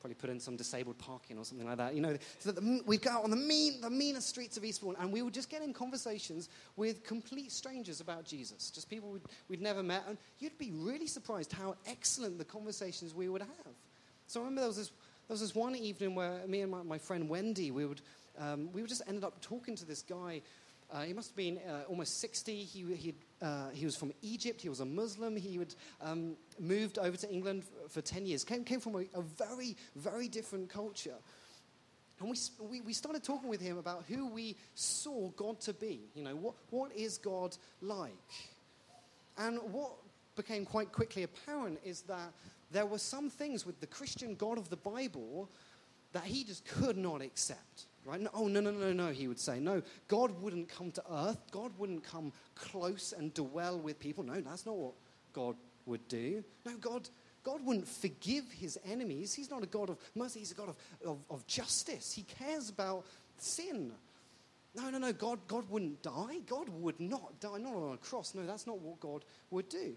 Probably 0.01 0.15
put 0.15 0.31
in 0.31 0.41
some 0.41 0.57
disabled 0.57 0.99
parking 0.99 1.37
or 1.37 1.45
something 1.45 1.67
like 1.67 1.77
that. 1.79 1.95
You 1.95 2.01
know, 2.01 2.17
so 2.39 2.53
the, 2.53 2.83
we'd 2.87 3.03
go 3.03 3.11
out 3.11 3.25
on 3.25 3.31
the, 3.31 3.37
mean, 3.37 3.81
the 3.81 3.91
meanest 3.91 4.29
streets 4.29 4.57
of 4.57 4.65
Eastbourne, 4.65 4.97
and 4.99 5.13
we 5.13 5.23
would 5.23 5.35
just 5.35 5.51
get 5.51 5.63
in 5.63 5.73
conversations 5.73 6.49
with 6.77 7.03
complete 7.05 7.53
strangers 7.53 8.01
about 8.01 8.25
Jesus, 8.25 8.71
just 8.71 8.89
people 8.89 9.11
we'd, 9.11 9.23
we'd 9.49 9.63
never 9.63 9.83
met, 9.83 10.05
and 10.09 10.17
you'd 10.39 10.57
be 10.59 10.71
really 10.75 11.07
surprised 11.07 11.53
how 11.53 11.75
excellent 11.87 12.39
the 12.39 12.45
conversations 12.45 13.15
we 13.15 13.29
would 13.29 13.43
have. 13.43 13.75
So 14.27 14.41
I 14.41 14.45
remember 14.45 14.61
there 14.61 14.69
was 14.69 14.77
this 14.77 14.93
there 15.31 15.35
was 15.35 15.43
this 15.43 15.55
one 15.55 15.77
evening 15.77 16.17
where 16.17 16.45
me 16.49 16.61
and 16.63 16.73
my, 16.73 16.83
my 16.83 16.99
friend 16.99 17.29
Wendy, 17.29 17.71
we 17.71 17.87
would, 17.87 18.01
um, 18.37 18.69
we 18.73 18.83
just 18.83 19.03
ended 19.07 19.23
up 19.23 19.41
talking 19.41 19.77
to 19.77 19.85
this 19.85 20.03
guy. 20.03 20.43
Uh, 20.93 21.03
he 21.03 21.13
must 21.13 21.29
have 21.29 21.37
been 21.37 21.61
uh, 21.69 21.83
almost 21.89 22.19
60. 22.21 22.65
He, 22.65 22.83
he, 22.97 23.15
uh, 23.41 23.69
he 23.73 23.85
was 23.85 23.95
from 23.95 24.13
Egypt. 24.23 24.61
He 24.61 24.69
was 24.69 24.81
a 24.81 24.85
Muslim. 24.85 25.37
He 25.37 25.57
had 25.57 25.73
um, 26.03 26.35
moved 26.59 26.99
over 26.99 27.17
to 27.17 27.31
England 27.31 27.63
for, 27.63 27.89
for 27.89 28.01
10 28.01 28.27
years. 28.27 28.43
Came, 28.43 28.65
came 28.65 28.81
from 28.81 28.97
a, 28.97 29.05
a, 29.15 29.23
very, 29.23 29.77
very 29.95 30.27
different 30.27 30.69
culture. 30.69 31.15
And 32.19 32.29
we, 32.29 32.37
we, 32.69 32.81
we 32.81 32.93
started 32.93 33.23
talking 33.23 33.49
with 33.49 33.61
him 33.61 33.79
about 33.79 34.07
who 34.09 34.27
we 34.27 34.57
saw 34.75 35.29
God 35.37 35.61
to 35.61 35.73
be. 35.73 36.01
You 36.17 36.25
know, 36.25 36.35
what, 36.35 36.55
what 36.71 36.91
is 36.97 37.19
God 37.19 37.57
like? 37.81 38.11
And 39.39 39.61
what 39.71 39.93
became 40.37 40.65
quite 40.65 40.93
quickly 40.93 41.23
apparent 41.23 41.79
is 41.85 42.03
that 42.03 42.33
there 42.71 42.87
were 42.87 42.99
some 42.99 43.31
things 43.31 43.67
with 43.67 43.81
the 43.81 43.87
Christian 43.87 44.35
God 44.35 44.59
of 44.59 44.71
the 44.71 44.77
Bible 44.77 45.49
that 46.13 46.25
he 46.25 46.45
just 46.45 46.65
could 46.65 46.97
not 46.97 47.23
accept. 47.23 47.87
Right? 48.05 48.21
No, 48.21 48.31
oh, 48.33 48.49
no, 48.49 48.61
no, 48.61 48.71
no, 48.71 48.93
no, 48.93 49.09
he 49.11 49.29
would 49.29 49.39
say. 49.39 49.61
No, 49.61 49.83
God 50.09 50.31
wouldn't 50.41 50.69
come 50.69 50.91
to 50.93 51.03
earth. 51.13 51.39
God 51.51 51.73
wouldn't 51.79 52.03
come 52.03 52.33
close 52.55 53.13
and 53.17 53.33
dwell 53.35 53.79
with 53.79 53.99
people. 53.99 54.25
No, 54.25 54.41
that's 54.41 54.65
not 54.65 54.77
what 54.77 54.95
God 55.33 55.57
would 55.87 56.07
do. 56.09 56.43
No, 56.65 56.73
God, 56.77 57.09
God 57.43 57.65
wouldn't 57.65 57.87
forgive 57.87 58.45
his 58.51 58.79
enemies. 58.91 59.35
He's 59.35 59.51
not 59.51 59.63
a 59.63 59.67
God 59.67 59.91
of 59.91 59.99
mercy, 60.15 60.39
he's 60.39 60.53
a 60.53 60.55
God 60.55 60.71
of, 60.71 60.77
of, 61.07 61.19
of 61.31 61.47
justice. 61.47 62.13
He 62.13 62.23
cares 62.23 62.71
about 62.71 63.05
sin. 63.37 63.93
No, 64.75 64.89
no, 64.89 64.99
no. 64.99 65.13
God, 65.13 65.41
God 65.47 65.69
wouldn't 65.69 66.03
die. 66.03 66.39
God 66.47 66.69
would 66.69 66.99
not 67.01 67.39
die, 67.41 67.59
not 67.59 67.75
on 67.75 67.95
a 67.95 67.97
cross. 67.99 68.35
No, 68.35 68.47
that's 68.47 68.67
not 68.67 68.81
what 68.81 69.01
God 69.01 69.25
would 69.51 69.69
do. 69.69 69.95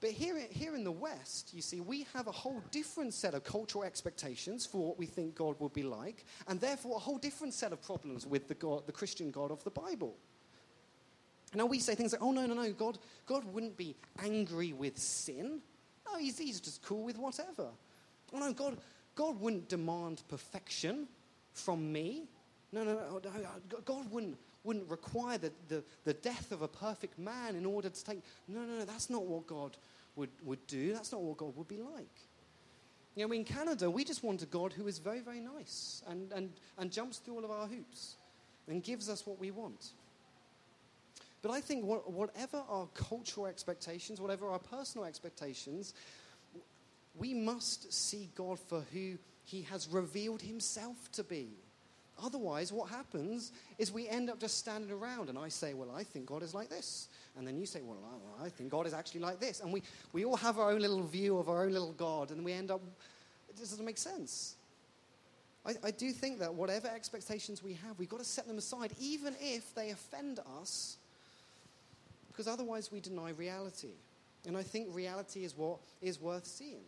But 0.00 0.10
here, 0.10 0.38
here 0.50 0.74
in 0.74 0.82
the 0.82 0.92
West, 0.92 1.52
you 1.52 1.60
see, 1.60 1.80
we 1.80 2.06
have 2.14 2.26
a 2.26 2.32
whole 2.32 2.62
different 2.70 3.12
set 3.12 3.34
of 3.34 3.44
cultural 3.44 3.84
expectations 3.84 4.64
for 4.64 4.88
what 4.88 4.98
we 4.98 5.04
think 5.04 5.34
God 5.34 5.60
will 5.60 5.68
be 5.68 5.82
like, 5.82 6.24
and 6.48 6.58
therefore 6.58 6.96
a 6.96 6.98
whole 6.98 7.18
different 7.18 7.52
set 7.52 7.72
of 7.72 7.82
problems 7.82 8.26
with 8.26 8.48
the, 8.48 8.54
God, 8.54 8.86
the 8.86 8.92
Christian 8.92 9.30
God 9.30 9.50
of 9.50 9.62
the 9.62 9.70
Bible. 9.70 10.16
Now 11.54 11.66
we 11.66 11.80
say 11.80 11.94
things 11.94 12.12
like, 12.12 12.22
oh, 12.22 12.32
no, 12.32 12.46
no, 12.46 12.54
no, 12.54 12.72
God, 12.72 12.98
God 13.26 13.44
wouldn't 13.52 13.76
be 13.76 13.94
angry 14.22 14.72
with 14.72 14.96
sin. 14.96 15.60
No, 16.06 16.18
he's, 16.18 16.38
he's 16.38 16.60
just 16.60 16.82
cool 16.82 17.04
with 17.04 17.18
whatever. 17.18 17.68
Oh, 18.32 18.38
no, 18.38 18.52
God, 18.54 18.78
God 19.14 19.38
wouldn't 19.38 19.68
demand 19.68 20.22
perfection 20.28 21.08
from 21.52 21.92
me. 21.92 22.24
No, 22.72 22.84
no, 22.84 22.94
no, 22.94 23.20
no 23.22 23.80
God 23.84 24.10
wouldn't, 24.10 24.38
wouldn't 24.64 24.88
require 24.90 25.38
the, 25.38 25.52
the, 25.68 25.82
the 26.04 26.14
death 26.14 26.52
of 26.52 26.62
a 26.62 26.68
perfect 26.68 27.18
man 27.18 27.56
in 27.56 27.64
order 27.64 27.88
to 27.88 28.04
take. 28.04 28.20
No, 28.48 28.60
no, 28.60 28.78
no, 28.78 28.84
that's 28.84 29.08
not 29.08 29.24
what 29.24 29.46
God 29.46 29.76
would, 30.16 30.30
would 30.44 30.66
do. 30.66 30.92
That's 30.92 31.12
not 31.12 31.22
what 31.22 31.38
God 31.38 31.56
would 31.56 31.68
be 31.68 31.80
like. 31.80 32.08
You 33.16 33.26
know, 33.26 33.34
in 33.34 33.44
Canada, 33.44 33.90
we 33.90 34.04
just 34.04 34.22
want 34.22 34.42
a 34.42 34.46
God 34.46 34.72
who 34.72 34.86
is 34.86 34.98
very, 34.98 35.20
very 35.20 35.40
nice 35.40 36.02
and, 36.08 36.32
and, 36.32 36.50
and 36.78 36.92
jumps 36.92 37.18
through 37.18 37.34
all 37.34 37.44
of 37.44 37.50
our 37.50 37.66
hoops 37.66 38.16
and 38.68 38.82
gives 38.82 39.08
us 39.08 39.26
what 39.26 39.38
we 39.40 39.50
want. 39.50 39.90
But 41.42 41.52
I 41.52 41.60
think 41.60 41.84
what, 41.84 42.10
whatever 42.12 42.62
our 42.68 42.86
cultural 42.94 43.46
expectations, 43.46 44.20
whatever 44.20 44.48
our 44.48 44.58
personal 44.58 45.06
expectations, 45.06 45.94
we 47.16 47.34
must 47.34 47.92
see 47.92 48.30
God 48.34 48.58
for 48.58 48.84
who 48.92 49.18
He 49.44 49.62
has 49.62 49.88
revealed 49.88 50.42
Himself 50.42 51.10
to 51.12 51.24
be. 51.24 51.48
Otherwise, 52.22 52.72
what 52.72 52.88
happens 52.90 53.52
is 53.78 53.92
we 53.92 54.08
end 54.08 54.30
up 54.30 54.38
just 54.38 54.58
standing 54.58 54.90
around, 54.90 55.28
and 55.28 55.38
I 55.38 55.48
say, 55.48 55.74
Well, 55.74 55.90
I 55.94 56.04
think 56.04 56.26
God 56.26 56.42
is 56.42 56.54
like 56.54 56.68
this. 56.68 57.08
And 57.36 57.46
then 57.46 57.56
you 57.56 57.66
say, 57.66 57.80
Well, 57.82 57.98
I 58.42 58.48
think 58.48 58.70
God 58.70 58.86
is 58.86 58.94
actually 58.94 59.20
like 59.20 59.40
this. 59.40 59.60
And 59.60 59.72
we, 59.72 59.82
we 60.12 60.24
all 60.24 60.36
have 60.36 60.58
our 60.58 60.70
own 60.70 60.80
little 60.80 61.02
view 61.02 61.38
of 61.38 61.48
our 61.48 61.64
own 61.64 61.72
little 61.72 61.92
God, 61.92 62.30
and 62.30 62.44
we 62.44 62.52
end 62.52 62.70
up, 62.70 62.80
it 63.48 63.58
doesn't 63.58 63.84
make 63.84 63.98
sense. 63.98 64.54
I, 65.66 65.74
I 65.84 65.90
do 65.90 66.10
think 66.12 66.38
that 66.38 66.54
whatever 66.54 66.88
expectations 66.88 67.62
we 67.62 67.74
have, 67.74 67.98
we've 67.98 68.08
got 68.08 68.20
to 68.20 68.24
set 68.24 68.46
them 68.46 68.58
aside, 68.58 68.92
even 68.98 69.34
if 69.40 69.74
they 69.74 69.90
offend 69.90 70.40
us 70.60 70.96
because 72.40 72.50
otherwise 72.50 72.90
we 72.90 73.00
deny 73.00 73.30
reality. 73.32 73.92
And 74.46 74.56
I 74.56 74.62
think 74.62 74.88
reality 74.94 75.44
is 75.44 75.54
what 75.54 75.78
is 76.00 76.18
worth 76.18 76.46
seeing. 76.46 76.80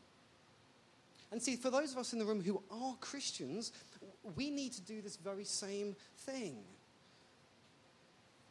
And 1.31 1.43
see, 1.43 1.57
for 1.57 1.69
those 1.69 1.93
of 1.93 1.99
us 1.99 2.15
in 2.15 2.19
the 2.19 2.25
room 2.25 2.43
who 2.43 2.62
are 2.71 2.95
Christians, 3.03 3.71
we 4.37 4.50
need 4.50 4.73
to 4.73 4.81
do 4.83 5.00
this 5.02 5.17
very 5.17 5.45
same 5.45 5.97
thing. 6.19 6.57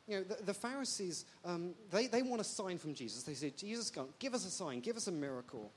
You 0.08 0.18
know, 0.18 0.24
the, 0.24 0.44
the 0.44 0.54
Pharisees, 0.54 1.26
um, 1.46 1.74
they, 1.92 2.08
they 2.08 2.22
want 2.22 2.42
a 2.42 2.46
sign 2.46 2.78
from 2.78 2.94
Jesus. 2.94 3.24
They 3.24 3.34
say, 3.34 3.52
Jesus, 3.56 3.92
give 4.20 4.34
us 4.34 4.46
a 4.46 4.50
sign, 4.50 4.82
give 4.82 4.98
us 4.98 5.08
a 5.08 5.12
miracle. 5.12 5.72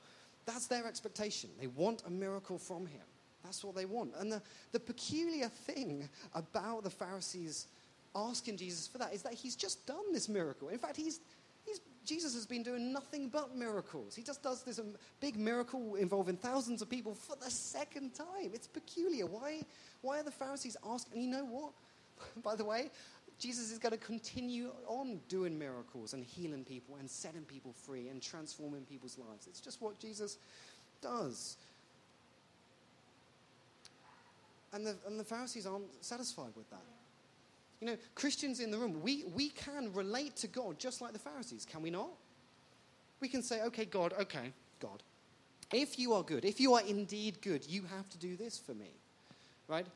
That's 0.46 0.66
their 0.66 0.86
expectation. 0.86 1.50
They 1.60 1.68
want 1.68 2.02
a 2.06 2.10
miracle 2.10 2.58
from 2.58 2.86
him. 2.86 3.02
That's 3.44 3.62
what 3.62 3.76
they 3.76 3.84
want. 3.84 4.14
And 4.18 4.32
the, 4.32 4.42
the 4.72 4.80
peculiar 4.80 5.48
thing 5.48 6.08
about 6.34 6.82
the 6.82 6.90
Pharisees 6.90 7.66
asking 8.14 8.56
Jesus 8.56 8.88
for 8.88 8.98
that 8.98 9.12
is 9.12 9.22
that 9.22 9.34
he's 9.34 9.56
just 9.56 9.86
done 9.86 10.12
this 10.12 10.28
miracle. 10.28 10.68
In 10.68 10.78
fact, 10.78 10.96
he's, 10.96 11.04
he's, 11.04 11.20
Jesus 12.04 12.34
has 12.34 12.46
been 12.46 12.62
doing 12.62 12.92
nothing 12.92 13.28
but 13.28 13.56
miracles. 13.56 14.14
He 14.14 14.22
just 14.22 14.42
does 14.42 14.62
this 14.62 14.78
um, 14.78 14.94
big 15.20 15.38
miracle 15.38 15.94
involving 15.94 16.36
thousands 16.36 16.82
of 16.82 16.90
people 16.90 17.14
for 17.14 17.36
the 17.36 17.50
second 17.50 18.14
time. 18.14 18.50
It's 18.52 18.66
peculiar. 18.66 19.26
Why, 19.26 19.62
why 20.02 20.20
are 20.20 20.22
the 20.22 20.30
Pharisees 20.30 20.76
asking? 20.86 21.14
And 21.14 21.22
you 21.22 21.30
know 21.30 21.44
what? 21.44 21.72
By 22.42 22.56
the 22.56 22.64
way, 22.64 22.90
Jesus 23.38 23.72
is 23.72 23.78
going 23.78 23.92
to 23.92 23.98
continue 23.98 24.70
on 24.86 25.20
doing 25.28 25.58
miracles 25.58 26.12
and 26.12 26.24
healing 26.24 26.64
people 26.64 26.96
and 26.96 27.10
setting 27.10 27.42
people 27.42 27.72
free 27.72 28.08
and 28.08 28.22
transforming 28.22 28.82
people's 28.82 29.18
lives. 29.18 29.46
It's 29.46 29.60
just 29.60 29.80
what 29.80 29.98
Jesus 29.98 30.38
does. 31.00 31.56
And 34.72 34.86
the, 34.86 34.96
and 35.06 35.18
the 35.18 35.24
Pharisees 35.24 35.66
aren't 35.66 36.04
satisfied 36.04 36.52
with 36.56 36.68
that. 36.70 36.82
You 37.80 37.88
know, 37.88 37.96
Christians 38.14 38.60
in 38.60 38.70
the 38.70 38.78
room, 38.78 39.02
we, 39.02 39.24
we 39.34 39.50
can 39.50 39.92
relate 39.92 40.36
to 40.36 40.46
God 40.46 40.78
just 40.78 41.00
like 41.00 41.12
the 41.12 41.18
Pharisees, 41.18 41.66
can 41.70 41.82
we 41.82 41.90
not? 41.90 42.10
We 43.20 43.28
can 43.28 43.42
say, 43.42 43.62
okay, 43.62 43.84
God, 43.84 44.14
okay, 44.20 44.52
God, 44.80 45.02
if 45.72 45.98
you 45.98 46.12
are 46.14 46.22
good, 46.22 46.44
if 46.44 46.60
you 46.60 46.74
are 46.74 46.82
indeed 46.86 47.40
good, 47.42 47.66
you 47.66 47.82
have 47.96 48.08
to 48.10 48.18
do 48.18 48.36
this 48.36 48.58
for 48.58 48.74
me, 48.74 48.90
right? 49.68 49.86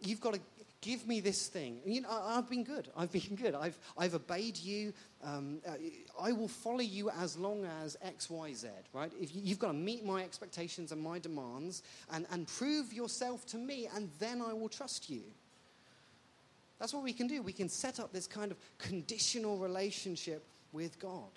You've 0.00 0.20
got 0.20 0.34
to 0.34 0.40
give 0.84 1.06
me 1.06 1.20
this 1.20 1.48
thing. 1.48 1.78
You 1.86 2.02
know, 2.02 2.10
I've 2.10 2.48
been 2.48 2.62
good. 2.62 2.88
I've 2.96 3.10
been 3.10 3.36
good. 3.42 3.54
I've, 3.54 3.78
I've 3.96 4.14
obeyed 4.14 4.58
you. 4.58 4.92
Um, 5.22 5.58
uh, 5.66 5.72
I 6.20 6.32
will 6.32 6.48
follow 6.48 6.80
you 6.80 7.10
as 7.10 7.38
long 7.38 7.64
as 7.82 7.96
X, 8.02 8.28
Y, 8.28 8.52
Z, 8.52 8.68
right? 8.92 9.10
If 9.18 9.34
you, 9.34 9.40
you've 9.42 9.58
got 9.58 9.68
to 9.68 9.74
meet 9.74 10.04
my 10.04 10.22
expectations 10.22 10.92
and 10.92 11.00
my 11.00 11.18
demands 11.18 11.82
and, 12.12 12.26
and 12.30 12.46
prove 12.46 12.92
yourself 12.92 13.46
to 13.46 13.56
me, 13.56 13.88
and 13.94 14.10
then 14.18 14.42
I 14.42 14.52
will 14.52 14.68
trust 14.68 15.08
you. 15.08 15.22
That's 16.84 16.92
what 16.92 17.02
we 17.02 17.14
can 17.14 17.28
do. 17.28 17.40
We 17.40 17.54
can 17.54 17.70
set 17.70 17.98
up 17.98 18.12
this 18.12 18.26
kind 18.26 18.52
of 18.52 18.58
conditional 18.76 19.56
relationship 19.56 20.44
with 20.70 20.98
God. 20.98 21.30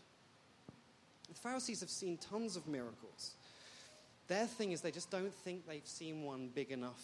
The 1.30 1.36
Pharisees 1.36 1.80
have 1.80 1.90
seen 1.90 2.18
tons 2.18 2.58
of 2.58 2.68
miracles. 2.68 3.38
Their 4.28 4.46
thing 4.46 4.74
is 4.74 4.82
they 4.82 4.92
just 4.92 5.10
don't 5.10 5.34
think 5.34 5.66
they've 5.66 5.88
seen 5.88 6.24
one 6.24 6.50
big 6.54 6.72
enough 6.72 7.02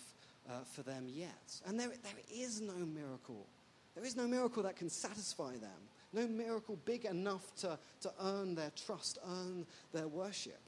uh, 0.49 0.55
for 0.73 0.81
them 0.81 1.05
yet. 1.07 1.61
And 1.65 1.79
there, 1.79 1.87
there 1.87 2.21
is 2.29 2.59
no 2.59 2.73
miracle. 2.73 3.47
There 3.95 4.03
is 4.03 4.17
no 4.17 4.27
miracle 4.27 4.61
that 4.63 4.75
can 4.75 4.89
satisfy 4.89 5.53
them. 5.53 5.79
No 6.11 6.27
miracle 6.27 6.77
big 6.83 7.05
enough 7.05 7.55
to, 7.61 7.79
to 8.01 8.11
earn 8.21 8.55
their 8.55 8.71
trust, 8.75 9.19
earn 9.25 9.65
their 9.93 10.09
worship. 10.09 10.59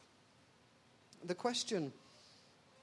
The 1.26 1.36
question 1.36 1.92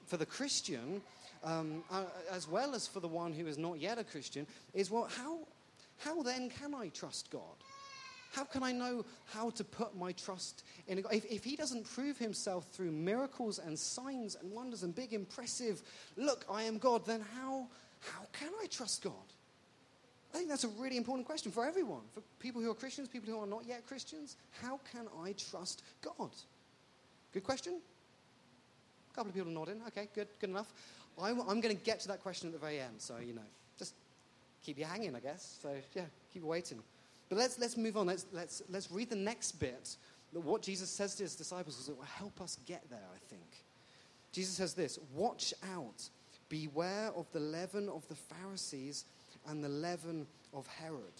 for 0.06 0.18
the 0.18 0.26
Christian 0.26 1.00
um, 1.44 1.82
as 2.30 2.48
well 2.48 2.74
as 2.74 2.86
for 2.86 3.00
the 3.00 3.08
one 3.08 3.32
who 3.32 3.46
is 3.46 3.58
not 3.58 3.80
yet 3.80 3.98
a 3.98 4.04
Christian, 4.04 4.46
is 4.74 4.90
well, 4.90 5.08
how, 5.16 5.38
how 5.98 6.22
then 6.22 6.50
can 6.50 6.74
I 6.74 6.88
trust 6.88 7.30
God? 7.30 7.40
How 8.32 8.44
can 8.44 8.62
I 8.62 8.72
know 8.72 9.04
how 9.26 9.50
to 9.50 9.64
put 9.64 9.94
my 9.96 10.12
trust 10.12 10.64
in 10.88 11.02
God? 11.02 11.12
If, 11.12 11.26
if 11.30 11.44
he 11.44 11.54
doesn't 11.54 11.84
prove 11.84 12.16
himself 12.16 12.66
through 12.72 12.90
miracles 12.90 13.58
and 13.58 13.78
signs 13.78 14.36
and 14.36 14.50
wonders 14.50 14.82
and 14.82 14.94
big, 14.94 15.12
impressive, 15.12 15.82
look, 16.16 16.46
I 16.50 16.62
am 16.62 16.78
God, 16.78 17.04
then 17.04 17.20
how, 17.36 17.66
how 18.00 18.26
can 18.32 18.48
I 18.62 18.66
trust 18.66 19.02
God? 19.04 19.12
I 20.32 20.38
think 20.38 20.48
that's 20.48 20.64
a 20.64 20.68
really 20.68 20.96
important 20.96 21.26
question 21.26 21.52
for 21.52 21.66
everyone, 21.66 22.00
for 22.14 22.22
people 22.40 22.62
who 22.62 22.70
are 22.70 22.74
Christians, 22.74 23.06
people 23.06 23.30
who 23.30 23.38
are 23.38 23.46
not 23.46 23.66
yet 23.66 23.86
Christians. 23.86 24.36
How 24.62 24.80
can 24.90 25.06
I 25.22 25.32
trust 25.32 25.82
God? 26.00 26.30
Good 27.34 27.44
question? 27.44 27.80
A 29.10 29.14
couple 29.14 29.28
of 29.28 29.34
people 29.34 29.50
nodding. 29.50 29.82
Okay, 29.88 30.08
good, 30.14 30.28
good 30.40 30.48
enough. 30.48 30.72
I'm, 31.20 31.40
I'm 31.40 31.60
going 31.60 31.76
to 31.76 31.82
get 31.84 32.00
to 32.00 32.08
that 32.08 32.22
question 32.22 32.48
at 32.48 32.52
the 32.52 32.58
very 32.58 32.80
end, 32.80 32.94
so, 32.98 33.16
you 33.18 33.34
know, 33.34 33.42
just 33.78 33.94
keep 34.64 34.78
you 34.78 34.84
hanging, 34.84 35.14
I 35.14 35.20
guess. 35.20 35.58
So, 35.62 35.70
yeah, 35.94 36.04
keep 36.32 36.42
waiting. 36.42 36.78
But 37.28 37.38
let's, 37.38 37.58
let's 37.58 37.76
move 37.76 37.96
on. 37.96 38.06
Let's, 38.06 38.26
let's, 38.32 38.62
let's 38.68 38.90
read 38.90 39.10
the 39.10 39.16
next 39.16 39.52
bit. 39.52 39.96
What 40.32 40.62
Jesus 40.62 40.90
says 40.90 41.14
to 41.16 41.24
his 41.24 41.34
disciples 41.34 41.78
is 41.78 41.88
will 41.88 42.02
help 42.02 42.40
us 42.40 42.58
get 42.66 42.82
there, 42.90 43.08
I 43.14 43.18
think. 43.28 43.64
Jesus 44.32 44.54
says 44.54 44.74
this 44.74 44.98
Watch 45.14 45.52
out, 45.74 46.08
beware 46.48 47.10
of 47.14 47.26
the 47.32 47.40
leaven 47.40 47.88
of 47.88 48.06
the 48.08 48.14
Pharisees 48.14 49.04
and 49.48 49.62
the 49.62 49.68
leaven 49.68 50.26
of 50.54 50.66
Herod. 50.66 51.12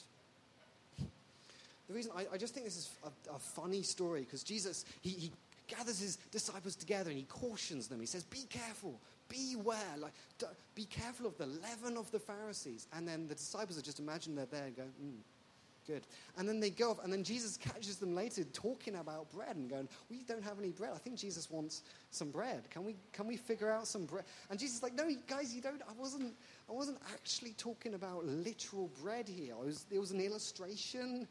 The 1.88 1.94
reason 1.94 2.12
I, 2.16 2.26
I 2.32 2.36
just 2.38 2.54
think 2.54 2.64
this 2.64 2.76
is 2.76 2.90
a, 3.04 3.34
a 3.34 3.38
funny 3.38 3.82
story 3.82 4.20
because 4.20 4.42
Jesus, 4.42 4.84
he, 5.02 5.10
he 5.10 5.32
gathers 5.66 6.00
his 6.00 6.16
disciples 6.30 6.76
together 6.76 7.10
and 7.10 7.18
he 7.18 7.24
cautions 7.24 7.88
them. 7.88 8.00
He 8.00 8.06
says, 8.06 8.24
Be 8.24 8.44
careful, 8.48 8.98
beware, 9.32 9.96
like, 9.98 10.12
be 10.74 10.84
careful 10.84 11.26
of 11.26 11.36
the 11.38 11.46
leaven 11.46 11.96
of 11.96 12.10
the 12.10 12.18
Pharisees. 12.18 12.86
And 12.92 13.08
then 13.08 13.26
the 13.26 13.34
disciples 13.34 13.78
are 13.78 13.82
just 13.82 13.98
imagine 13.98 14.36
they're 14.36 14.46
there 14.46 14.66
and 14.66 14.76
go, 14.76 14.82
mm, 15.02 15.16
good. 15.86 16.02
And 16.38 16.48
then 16.48 16.60
they 16.60 16.70
go 16.70 16.92
off, 16.92 17.02
and 17.02 17.12
then 17.12 17.24
Jesus 17.24 17.56
catches 17.56 17.96
them 17.96 18.14
later 18.14 18.44
talking 18.44 18.96
about 18.96 19.32
bread 19.32 19.56
and 19.56 19.68
going, 19.68 19.88
we 20.10 20.22
don't 20.22 20.44
have 20.44 20.58
any 20.58 20.70
bread. 20.70 20.92
I 20.94 20.98
think 20.98 21.16
Jesus 21.16 21.50
wants 21.50 21.82
some 22.10 22.30
bread. 22.30 22.70
Can 22.70 22.84
we, 22.84 22.94
can 23.12 23.26
we 23.26 23.36
figure 23.36 23.70
out 23.70 23.86
some 23.86 24.04
bread? 24.04 24.24
And 24.50 24.58
Jesus 24.58 24.76
is 24.76 24.82
like, 24.82 24.94
no, 24.94 25.08
guys, 25.26 25.54
you 25.54 25.60
don't, 25.60 25.82
I 25.88 25.92
wasn't, 25.98 26.34
I 26.68 26.72
wasn't 26.72 26.98
actually 27.12 27.54
talking 27.58 27.94
about 27.94 28.24
literal 28.24 28.90
bread 29.02 29.28
here. 29.28 29.54
I 29.60 29.64
was, 29.64 29.86
it 29.90 29.98
was 29.98 30.10
an 30.12 30.20
illustration, 30.20 31.26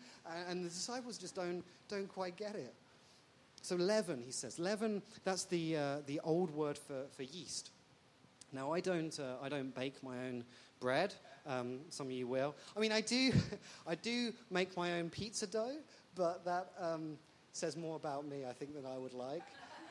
and 0.50 0.65
the 0.65 0.70
disciples 0.70 1.17
just 1.17 1.36
don't, 1.36 1.63
don't 1.88 2.08
quite 2.08 2.36
get 2.36 2.55
it. 2.55 2.74
So 3.62 3.75
leaven, 3.75 4.22
he 4.25 4.31
says. 4.31 4.58
Leaven, 4.58 5.01
that's 5.24 5.46
the, 5.46 5.77
uh, 5.77 5.98
the 6.08 6.20
old 6.24 6.50
word 6.51 6.77
for, 6.77 7.03
for 7.15 7.24
yeast. 7.24 7.70
Now, 8.53 8.74
I 8.74 8.79
don't, 8.79 9.17
uh, 9.20 9.36
I 9.41 9.50
don't 9.50 9.74
bake 9.74 10.01
my 10.03 10.17
own 10.27 10.43
bread. 10.79 11.13
Um, 11.48 11.79
some 11.89 12.08
of 12.08 12.13
you 12.13 12.27
will. 12.27 12.55
I 12.75 12.79
mean, 12.79 12.91
I 12.91 13.01
do, 13.01 13.31
I 13.88 13.96
do 13.96 14.34
make 14.50 14.75
my 14.77 15.00
own 15.00 15.10
pizza 15.10 15.48
dough, 15.48 15.77
but 16.15 16.46
that, 16.46 16.74
um, 16.79 17.17
says 17.53 17.75
more 17.75 17.96
about 17.96 18.25
me, 18.27 18.46
I 18.48 18.53
think, 18.53 18.74
than 18.74 18.86
I 18.86 18.98
would 18.98 19.13
like. 19.13 19.43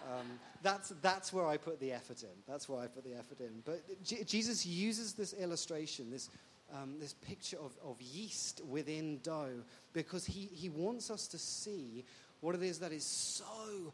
Um, 0.09 0.27
that's, 0.63 0.91
that's 1.03 1.33
where 1.33 1.47
I 1.47 1.57
put 1.57 1.79
the 1.81 1.93
effort 1.93 2.23
in. 2.23 2.31
That's 2.49 2.69
where 2.69 2.81
I 2.81 2.87
put 2.87 3.05
the 3.05 3.15
effort 3.15 3.41
in. 3.41 3.63
But 3.65 3.83
J- 4.03 4.25
Jesus 4.25 4.65
uses 4.65 5.13
this 5.13 5.35
illustration, 5.35 6.11
this, 6.11 6.31
um, 6.75 6.95
this 6.99 7.13
picture 7.13 7.59
of, 7.59 7.73
of 7.85 8.01
yeast 8.01 8.63
within 8.69 9.21
dough, 9.23 9.63
because 9.93 10.25
he, 10.25 10.49
he 10.53 10.69
wants 10.69 11.11
us 11.11 11.27
to 11.29 11.39
see 11.39 12.05
what 12.41 12.55
it 12.55 12.63
is 12.63 12.79
that 12.79 12.93
is 12.93 13.05
so, 13.05 13.93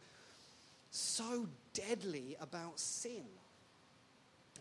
so 0.90 1.48
deadly 1.72 2.36
about 2.40 2.78
sin. 2.78 3.24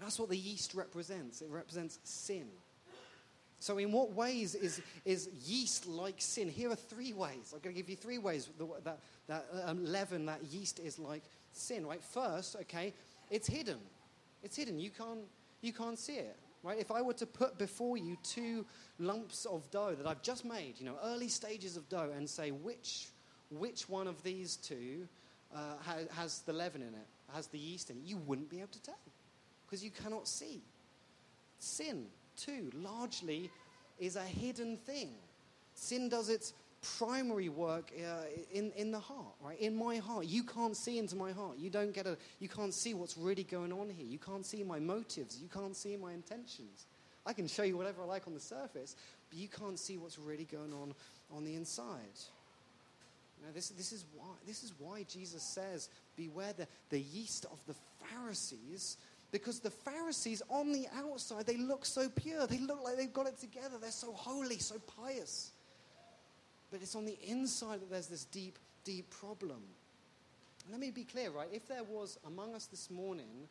That's 0.02 0.20
what 0.20 0.30
the 0.30 0.38
yeast 0.38 0.74
represents. 0.74 1.42
It 1.42 1.50
represents 1.50 2.00
sin. 2.04 2.48
So, 3.60 3.78
in 3.78 3.92
what 3.92 4.14
ways 4.14 4.54
is, 4.54 4.82
is 5.06 5.30
yeast 5.46 5.88
like 5.88 6.16
sin? 6.18 6.50
Here 6.50 6.70
are 6.70 6.76
three 6.76 7.14
ways. 7.14 7.54
I'm 7.54 7.62
going 7.62 7.74
to 7.74 7.82
give 7.82 7.90
you 7.90 7.96
three 7.96 8.18
ways 8.18 8.50
that, 8.84 8.98
that 9.28 9.46
um, 9.64 9.84
leaven, 9.86 10.26
that 10.28 10.44
yeast 10.44 10.80
is 10.80 11.00
like 11.00 11.24
sin, 11.52 11.86
right? 11.86 12.04
First, 12.04 12.56
okay, 12.62 12.94
it's 13.32 13.48
hidden. 13.48 13.80
It's 14.44 14.56
hidden. 14.56 14.78
You 14.78 14.92
can't, 14.92 15.22
you 15.62 15.74
can't 15.74 15.98
see 15.98 16.18
it, 16.18 16.38
right? 16.64 16.78
If 16.78 16.92
I 16.92 17.02
were 17.02 17.14
to 17.14 17.26
put 17.26 17.58
before 17.58 17.98
you 17.98 18.18
two 18.24 18.66
lumps 19.00 19.46
of 19.46 19.70
dough 19.72 19.96
that 19.96 20.06
I've 20.06 20.22
just 20.22 20.46
made, 20.46 20.76
you 20.78 20.86
know, 20.86 20.98
early 21.04 21.30
stages 21.30 21.78
of 21.78 21.90
dough, 21.90 22.12
and 22.16 22.30
say 22.30 22.52
which, 22.52 23.08
which 23.50 23.90
one 23.90 24.06
of 24.06 24.22
these 24.22 24.58
two 24.58 25.08
uh, 25.56 25.78
has, 25.84 26.08
has 26.12 26.40
the 26.42 26.54
leaven 26.54 26.82
in 26.82 26.90
it, 26.90 27.08
has 27.34 27.48
the 27.48 27.58
yeast 27.58 27.90
in 27.90 27.98
it, 27.98 28.04
you 28.06 28.18
wouldn't 28.18 28.50
be 28.50 28.58
able 28.58 28.68
to 28.74 28.82
tell 28.84 28.96
because 29.66 29.84
you 29.84 29.92
cannot 29.92 30.28
see. 30.28 30.62
Sin, 31.60 32.06
too, 32.36 32.70
largely 32.74 33.50
is 34.00 34.16
a 34.16 34.24
hidden 34.24 34.78
thing. 34.78 35.10
Sin 35.74 36.10
does 36.10 36.30
its 36.30 36.54
primary 37.00 37.50
work 37.50 37.92
uh, 37.98 38.26
in, 38.54 38.72
in 38.76 38.92
the 38.92 39.00
heart, 39.00 39.34
right? 39.42 39.60
In 39.60 39.76
my 39.76 39.98
heart. 39.98 40.26
You 40.26 40.44
can't 40.44 40.76
see 40.76 41.00
into 41.00 41.16
my 41.16 41.32
heart. 41.32 41.58
You 41.58 41.70
don't 41.70 41.94
get 41.94 42.06
a, 42.06 42.18
you 42.40 42.48
can't 42.48 42.74
see 42.74 42.94
what's 42.94 43.18
really 43.18 43.44
going 43.44 43.72
on 43.72 43.90
here. 43.90 44.06
You 44.06 44.20
can't 44.20 44.46
see 44.46 44.64
my 44.64 44.80
motives. 44.80 45.40
You 45.42 45.50
can't 45.50 45.76
see 45.76 45.98
my 45.98 46.14
intentions. 46.14 46.86
I 47.26 47.34
can 47.34 47.48
show 47.48 47.64
you 47.64 47.76
whatever 47.76 48.04
I 48.04 48.06
like 48.06 48.28
on 48.28 48.34
the 48.34 48.40
surface, 48.40 48.96
but 49.30 49.40
you 49.40 49.48
can't 49.48 49.80
see 49.80 49.98
what's 49.98 50.20
really 50.20 50.46
going 50.46 50.74
on 50.74 50.94
on 51.32 51.44
the 51.44 51.56
inside. 51.56 52.20
Now, 53.44 53.50
this, 53.54 53.70
this, 53.70 53.92
is 53.92 54.06
why, 54.16 54.26
this 54.46 54.64
is 54.64 54.74
why 54.78 55.04
Jesus 55.10 55.44
says, 55.44 55.90
Beware 56.16 56.54
the, 56.54 56.68
the 56.90 57.02
yeast 57.02 57.46
of 57.46 57.60
the 57.68 57.76
Pharisees 58.06 58.98
because 59.32 59.60
the 59.60 59.70
Pharisees, 59.70 60.42
on 60.50 60.72
the 60.72 60.88
outside, 60.96 61.46
they 61.46 61.58
look 61.58 61.86
so 61.86 62.10
pure. 62.10 62.48
They 62.48 62.60
look 62.60 62.84
like 62.84 62.98
they've 62.98 63.12
got 63.12 63.28
it 63.28 63.38
together. 63.38 63.78
They're 63.80 63.92
so 63.92 64.14
holy, 64.14 64.60
so 64.60 64.76
pious. 65.02 65.52
But 66.72 66.82
it's 66.82 66.96
on 66.96 67.06
the 67.06 67.18
inside 67.28 67.82
that 67.82 67.92
there's 67.92 68.08
this 68.08 68.26
deep, 68.26 68.58
deep 68.84 69.10
problem. 69.10 69.62
Let 70.72 70.80
me 70.80 70.92
be 70.92 71.04
clear, 71.04 71.32
right? 71.32 71.50
If 71.52 71.68
there 71.68 71.84
was 71.84 72.18
among 72.26 72.56
us 72.56 72.66
this 72.66 72.90
morning 72.90 73.48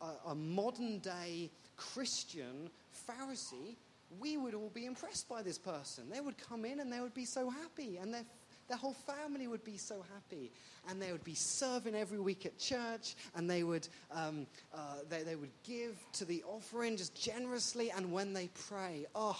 a, 0.00 0.30
a 0.30 0.34
modern 0.34 0.98
day 0.98 1.50
Christian 1.76 2.70
Pharisee, 3.08 3.76
we 4.18 4.36
would 4.36 4.54
all 4.54 4.70
be 4.74 4.86
impressed 4.86 5.28
by 5.28 5.42
this 5.42 5.58
person. 5.58 6.04
They 6.10 6.20
would 6.20 6.36
come 6.38 6.64
in 6.64 6.80
and 6.80 6.92
they 6.92 7.00
would 7.00 7.14
be 7.14 7.24
so 7.24 7.50
happy, 7.50 7.98
and 7.98 8.12
their 8.12 8.24
their 8.70 8.78
whole 8.78 8.94
family 8.94 9.48
would 9.48 9.64
be 9.64 9.76
so 9.76 10.04
happy. 10.14 10.52
And 10.88 11.02
they 11.02 11.10
would 11.10 11.24
be 11.24 11.34
serving 11.34 11.96
every 11.96 12.20
week 12.20 12.46
at 12.46 12.56
church. 12.56 13.16
And 13.34 13.50
they 13.50 13.64
would, 13.64 13.86
um, 14.12 14.46
uh, 14.72 14.98
they, 15.08 15.24
they 15.24 15.34
would 15.34 15.50
give 15.64 15.98
to 16.12 16.24
the 16.24 16.44
offering 16.44 16.96
just 16.96 17.12
generously. 17.20 17.90
And 17.90 18.12
when 18.12 18.32
they 18.32 18.48
pray, 18.68 19.06
oh, 19.16 19.36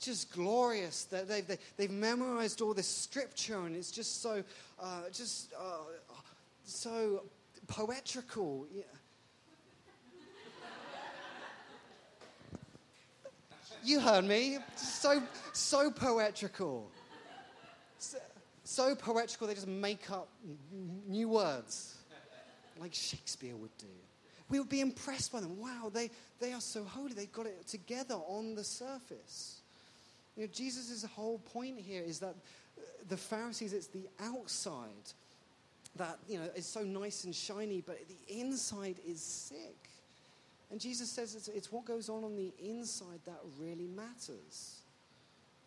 just 0.00 0.32
glorious. 0.32 1.04
They've, 1.04 1.46
they, 1.46 1.58
they've 1.76 1.90
memorized 1.90 2.62
all 2.62 2.72
this 2.72 2.88
scripture. 2.88 3.66
And 3.66 3.76
it's 3.76 3.90
just 3.90 4.22
so, 4.22 4.42
uh, 4.80 5.02
just 5.12 5.52
uh, 5.52 6.14
so 6.64 7.24
poetrical. 7.66 8.66
Yeah. 8.74 8.84
You 13.84 14.00
heard 14.00 14.24
me. 14.24 14.56
So, 14.76 15.22
so 15.52 15.90
poetrical 15.90 16.90
so 18.64 18.94
poetical 18.94 19.46
they 19.46 19.54
just 19.54 19.66
make 19.66 20.10
up 20.10 20.28
new 21.08 21.28
words 21.28 21.96
like 22.80 22.94
Shakespeare 22.94 23.56
would 23.56 23.76
do. 23.78 23.86
We 24.48 24.58
would 24.58 24.68
be 24.68 24.80
impressed 24.80 25.32
by 25.32 25.40
them. 25.40 25.58
Wow, 25.58 25.90
they, 25.92 26.10
they 26.40 26.52
are 26.52 26.60
so 26.60 26.84
holy. 26.84 27.14
They've 27.14 27.32
got 27.32 27.46
it 27.46 27.66
together 27.66 28.14
on 28.14 28.54
the 28.54 28.64
surface. 28.64 29.60
You 30.36 30.44
know, 30.44 30.50
Jesus' 30.52 31.04
whole 31.04 31.38
point 31.38 31.78
here 31.78 32.02
is 32.02 32.18
that 32.18 32.34
uh, 32.34 32.82
the 33.08 33.16
Pharisees, 33.16 33.72
it's 33.72 33.86
the 33.86 34.08
outside 34.20 35.12
that, 35.96 36.18
you 36.28 36.38
know, 36.38 36.48
is 36.54 36.66
so 36.66 36.82
nice 36.82 37.24
and 37.24 37.34
shiny, 37.34 37.82
but 37.86 37.98
the 38.08 38.40
inside 38.40 38.96
is 39.06 39.20
sick. 39.20 39.88
And 40.70 40.80
Jesus 40.80 41.10
says 41.10 41.34
it's, 41.34 41.48
it's 41.48 41.70
what 41.70 41.84
goes 41.84 42.08
on 42.08 42.24
on 42.24 42.34
the 42.34 42.52
inside 42.58 43.20
that 43.26 43.40
really 43.58 43.86
matters. 43.86 44.81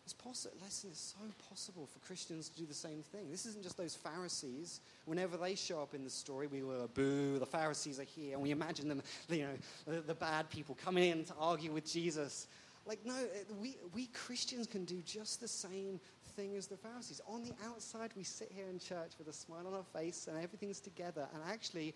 It's 0.06 0.12
possible. 0.12 0.54
Listen, 0.62 0.90
it's 0.92 1.16
so 1.18 1.48
possible 1.50 1.88
for 1.92 1.98
Christians 1.98 2.48
to 2.50 2.56
do 2.56 2.64
the 2.64 2.72
same 2.72 3.02
thing. 3.02 3.28
This 3.28 3.44
isn't 3.44 3.64
just 3.64 3.76
those 3.76 3.96
Pharisees. 3.96 4.80
Whenever 5.04 5.36
they 5.36 5.56
show 5.56 5.82
up 5.82 5.94
in 5.94 6.04
the 6.04 6.10
story, 6.10 6.46
we 6.46 6.62
were 6.62 6.86
boo. 6.94 7.40
The 7.40 7.46
Pharisees 7.46 7.98
are 7.98 8.04
here, 8.04 8.34
and 8.34 8.40
we 8.40 8.52
imagine 8.52 8.86
them, 8.86 9.02
you 9.28 9.42
know, 9.42 9.56
the, 9.84 10.00
the 10.02 10.14
bad 10.14 10.48
people 10.48 10.76
coming 10.76 11.10
in 11.10 11.24
to 11.24 11.34
argue 11.40 11.72
with 11.72 11.90
Jesus. 11.90 12.46
Like, 12.86 13.04
no, 13.04 13.16
we 13.60 13.78
we 13.92 14.06
Christians 14.06 14.68
can 14.68 14.84
do 14.84 15.02
just 15.04 15.40
the 15.40 15.48
same 15.48 15.98
thing 16.36 16.54
as 16.54 16.68
the 16.68 16.76
Pharisees. 16.76 17.20
On 17.26 17.42
the 17.42 17.52
outside, 17.66 18.12
we 18.16 18.22
sit 18.22 18.52
here 18.54 18.66
in 18.70 18.78
church 18.78 19.10
with 19.18 19.26
a 19.26 19.32
smile 19.32 19.66
on 19.66 19.74
our 19.74 20.00
face, 20.00 20.28
and 20.28 20.40
everything's 20.40 20.78
together. 20.78 21.26
And 21.34 21.42
actually, 21.50 21.94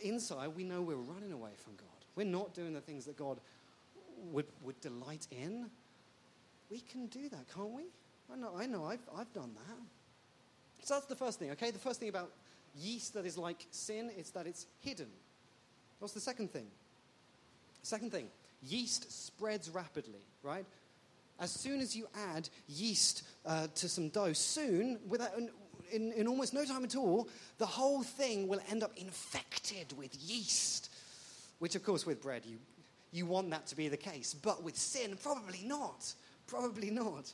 inside, 0.00 0.50
we 0.54 0.62
know 0.62 0.80
we're 0.80 0.94
running 0.94 1.32
away 1.32 1.50
from 1.56 1.74
God. 1.74 1.88
We're 2.14 2.24
not 2.24 2.54
doing 2.54 2.72
the 2.72 2.80
things 2.80 3.04
that 3.06 3.16
God 3.16 3.40
would 4.30 4.46
would 4.62 4.80
delight 4.80 5.26
in 5.32 5.70
we 6.70 6.80
can 6.80 7.06
do 7.06 7.28
that, 7.28 7.46
can't 7.54 7.72
we? 7.72 7.84
I 8.32 8.36
know, 8.36 8.52
I 8.56 8.66
know, 8.66 8.84
I've, 8.84 9.02
I've 9.16 9.32
done 9.32 9.50
that. 9.54 10.86
So 10.86 10.94
that's 10.94 11.06
the 11.06 11.16
first 11.16 11.38
thing, 11.38 11.50
okay? 11.50 11.70
The 11.70 11.78
first 11.78 12.00
thing 12.00 12.08
about 12.08 12.30
yeast 12.76 13.14
that 13.14 13.26
is 13.26 13.36
like 13.36 13.66
sin 13.70 14.10
is 14.16 14.30
that 14.30 14.46
it's 14.46 14.66
hidden. 14.80 15.08
What's 15.98 16.14
the 16.14 16.20
second 16.20 16.52
thing? 16.52 16.66
Second 17.82 18.12
thing, 18.12 18.28
yeast 18.62 19.26
spreads 19.26 19.68
rapidly, 19.70 20.20
right? 20.42 20.64
As 21.40 21.50
soon 21.50 21.80
as 21.80 21.96
you 21.96 22.06
add 22.34 22.48
yeast 22.68 23.24
uh, 23.46 23.66
to 23.74 23.88
some 23.88 24.10
dough, 24.10 24.32
soon, 24.34 24.98
without, 25.08 25.32
in, 25.90 26.12
in 26.12 26.28
almost 26.28 26.52
no 26.54 26.64
time 26.64 26.84
at 26.84 26.94
all, 26.96 27.28
the 27.58 27.66
whole 27.66 28.02
thing 28.02 28.46
will 28.46 28.60
end 28.70 28.82
up 28.82 28.92
infected 28.96 29.86
with 29.96 30.14
yeast. 30.16 30.90
Which, 31.58 31.74
of 31.74 31.82
course, 31.82 32.06
with 32.06 32.22
bread, 32.22 32.42
you, 32.46 32.58
you 33.12 33.26
want 33.26 33.50
that 33.50 33.66
to 33.68 33.76
be 33.76 33.88
the 33.88 33.96
case. 33.96 34.34
But 34.34 34.62
with 34.62 34.76
sin, 34.76 35.18
probably 35.22 35.62
not. 35.64 36.12
Probably 36.50 36.90
not. 36.90 37.32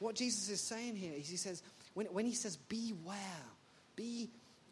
What 0.00 0.14
Jesus 0.14 0.50
is 0.50 0.60
saying 0.60 0.96
here 0.96 1.14
is 1.16 1.28
he 1.28 1.36
says, 1.36 1.62
when, 1.94 2.06
when 2.06 2.26
he 2.26 2.34
says, 2.34 2.56
beware, 2.56 3.16
be, 3.96 4.28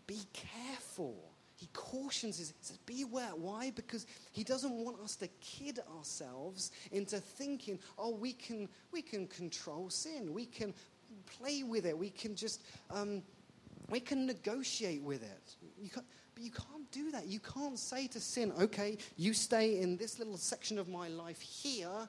be 0.07 0.21
careful, 0.33 1.17
he 1.57 1.69
cautions 1.73 2.41
us, 2.41 2.53
he 2.61 2.67
says, 2.67 2.79
beware. 2.87 3.31
Why? 3.35 3.73
Because 3.75 4.07
he 4.33 4.45
doesn't 4.45 4.73
want 4.73 5.01
us 5.01 5.17
to 5.17 5.29
kid 5.41 5.81
ourselves 5.97 6.71
into 6.93 7.17
thinking, 7.17 7.79
oh, 7.99 8.11
we 8.11 8.35
can, 8.35 8.69
we 8.93 9.03
can 9.03 9.27
control 9.27 9.91
sin, 9.91 10.33
we 10.33 10.45
can 10.45 10.75
play 11.39 11.63
with 11.63 11.87
it, 11.87 11.97
we 11.97 12.11
can 12.11 12.37
just, 12.37 12.63
um, 12.91 13.23
we 13.89 14.01
can 14.01 14.27
negotiate 14.27 15.03
with 15.03 15.23
it. 15.23 15.57
You 15.83 15.91
can't, 15.91 16.07
but 16.35 16.45
you 16.45 16.51
can't 16.53 16.91
do 16.93 17.11
that. 17.11 17.27
You 17.27 17.41
can't 17.41 17.79
say 17.79 18.07
to 18.09 18.21
sin, 18.21 18.53
okay, 18.61 18.99
you 19.17 19.33
stay 19.33 19.81
in 19.81 19.97
this 19.97 20.19
little 20.19 20.37
section 20.37 20.79
of 20.79 20.89
my 20.89 21.09
life 21.09 21.41
here, 21.41 22.09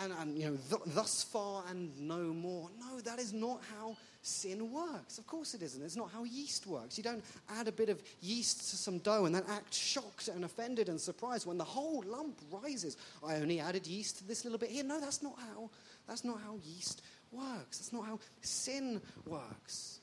and, 0.00 0.12
and 0.20 0.38
you 0.38 0.50
know, 0.50 0.58
th- 0.68 0.94
thus 0.94 1.22
far 1.22 1.64
and 1.70 1.98
no 1.98 2.18
more. 2.18 2.68
No, 2.78 3.00
that 3.00 3.18
is 3.18 3.32
not 3.32 3.60
how 3.76 3.96
sin 4.22 4.72
works. 4.72 5.18
Of 5.18 5.26
course 5.26 5.54
it 5.54 5.62
isn't. 5.62 5.82
It's 5.82 5.96
not 5.96 6.10
how 6.12 6.24
yeast 6.24 6.66
works. 6.66 6.98
You 6.98 7.04
don't 7.04 7.24
add 7.48 7.68
a 7.68 7.72
bit 7.72 7.88
of 7.88 8.02
yeast 8.20 8.70
to 8.70 8.76
some 8.76 8.98
dough 8.98 9.24
and 9.24 9.34
then 9.34 9.44
act 9.48 9.74
shocked 9.74 10.28
and 10.28 10.44
offended 10.44 10.88
and 10.88 11.00
surprised 11.00 11.46
when 11.46 11.58
the 11.58 11.64
whole 11.64 12.02
lump 12.06 12.38
rises. 12.50 12.96
I 13.26 13.36
only 13.36 13.60
added 13.60 13.86
yeast 13.86 14.18
to 14.18 14.24
this 14.26 14.44
little 14.44 14.58
bit 14.58 14.70
here. 14.70 14.84
No, 14.84 15.00
that's 15.00 15.22
not 15.22 15.38
how. 15.38 15.70
That's 16.06 16.24
not 16.24 16.40
how 16.40 16.58
yeast 16.64 17.02
works. 17.32 17.78
That's 17.78 17.92
not 17.92 18.06
how 18.06 18.18
sin 18.40 19.00
works. 19.26 20.00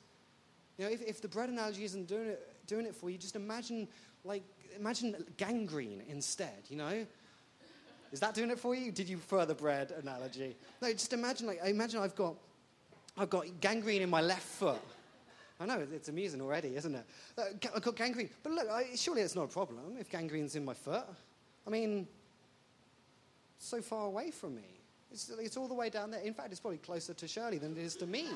You 0.77 0.85
know, 0.85 0.91
if, 0.91 1.01
if 1.01 1.21
the 1.21 1.27
bread 1.27 1.49
analogy 1.49 1.83
isn't 1.85 2.07
doing 2.07 2.27
it, 2.27 2.67
doing 2.67 2.85
it 2.85 2.95
for 2.95 3.09
you, 3.09 3.17
just 3.17 3.35
imagine 3.35 3.87
like 4.23 4.43
imagine 4.77 5.15
gangrene 5.37 6.03
instead. 6.07 6.63
You 6.69 6.77
know, 6.77 7.05
is 8.11 8.19
that 8.19 8.33
doing 8.33 8.51
it 8.51 8.59
for 8.59 8.75
you? 8.75 8.91
Did 8.91 9.09
you 9.09 9.17
prefer 9.17 9.45
the 9.45 9.55
bread 9.55 9.91
analogy? 10.01 10.55
No, 10.81 10.91
just 10.91 11.13
imagine, 11.13 11.47
like, 11.47 11.59
imagine 11.65 12.01
I've 12.01 12.15
got, 12.15 12.35
I've 13.17 13.29
got 13.29 13.45
gangrene 13.59 14.01
in 14.01 14.09
my 14.09 14.21
left 14.21 14.43
foot. 14.43 14.81
I 15.59 15.65
know, 15.65 15.85
it's 15.93 16.09
amusing 16.09 16.41
already, 16.41 16.75
isn't 16.75 16.93
it? 16.93 17.05
Uh, 17.37 17.43
I've 17.75 17.81
got 17.81 17.95
gangrene. 17.95 18.29
But 18.43 18.51
look, 18.51 18.69
I, 18.69 18.87
surely 18.95 19.21
it's 19.21 19.35
not 19.35 19.43
a 19.43 19.47
problem 19.47 19.95
if 19.99 20.09
gangrene's 20.09 20.55
in 20.55 20.65
my 20.65 20.73
foot. 20.73 21.05
I 21.65 21.69
mean, 21.69 22.07
so 23.57 23.81
far 23.81 24.05
away 24.07 24.31
from 24.31 24.55
me. 24.55 24.81
It's, 25.11 25.31
it's 25.39 25.55
all 25.55 25.67
the 25.67 25.73
way 25.73 25.89
down 25.89 26.11
there. 26.11 26.19
In 26.21 26.33
fact, 26.33 26.51
it's 26.51 26.59
probably 26.59 26.77
closer 26.79 27.13
to 27.13 27.27
Shirley 27.27 27.57
than 27.57 27.71
it 27.71 27.77
is 27.77 27.95
to 27.97 28.05
me. 28.05 28.27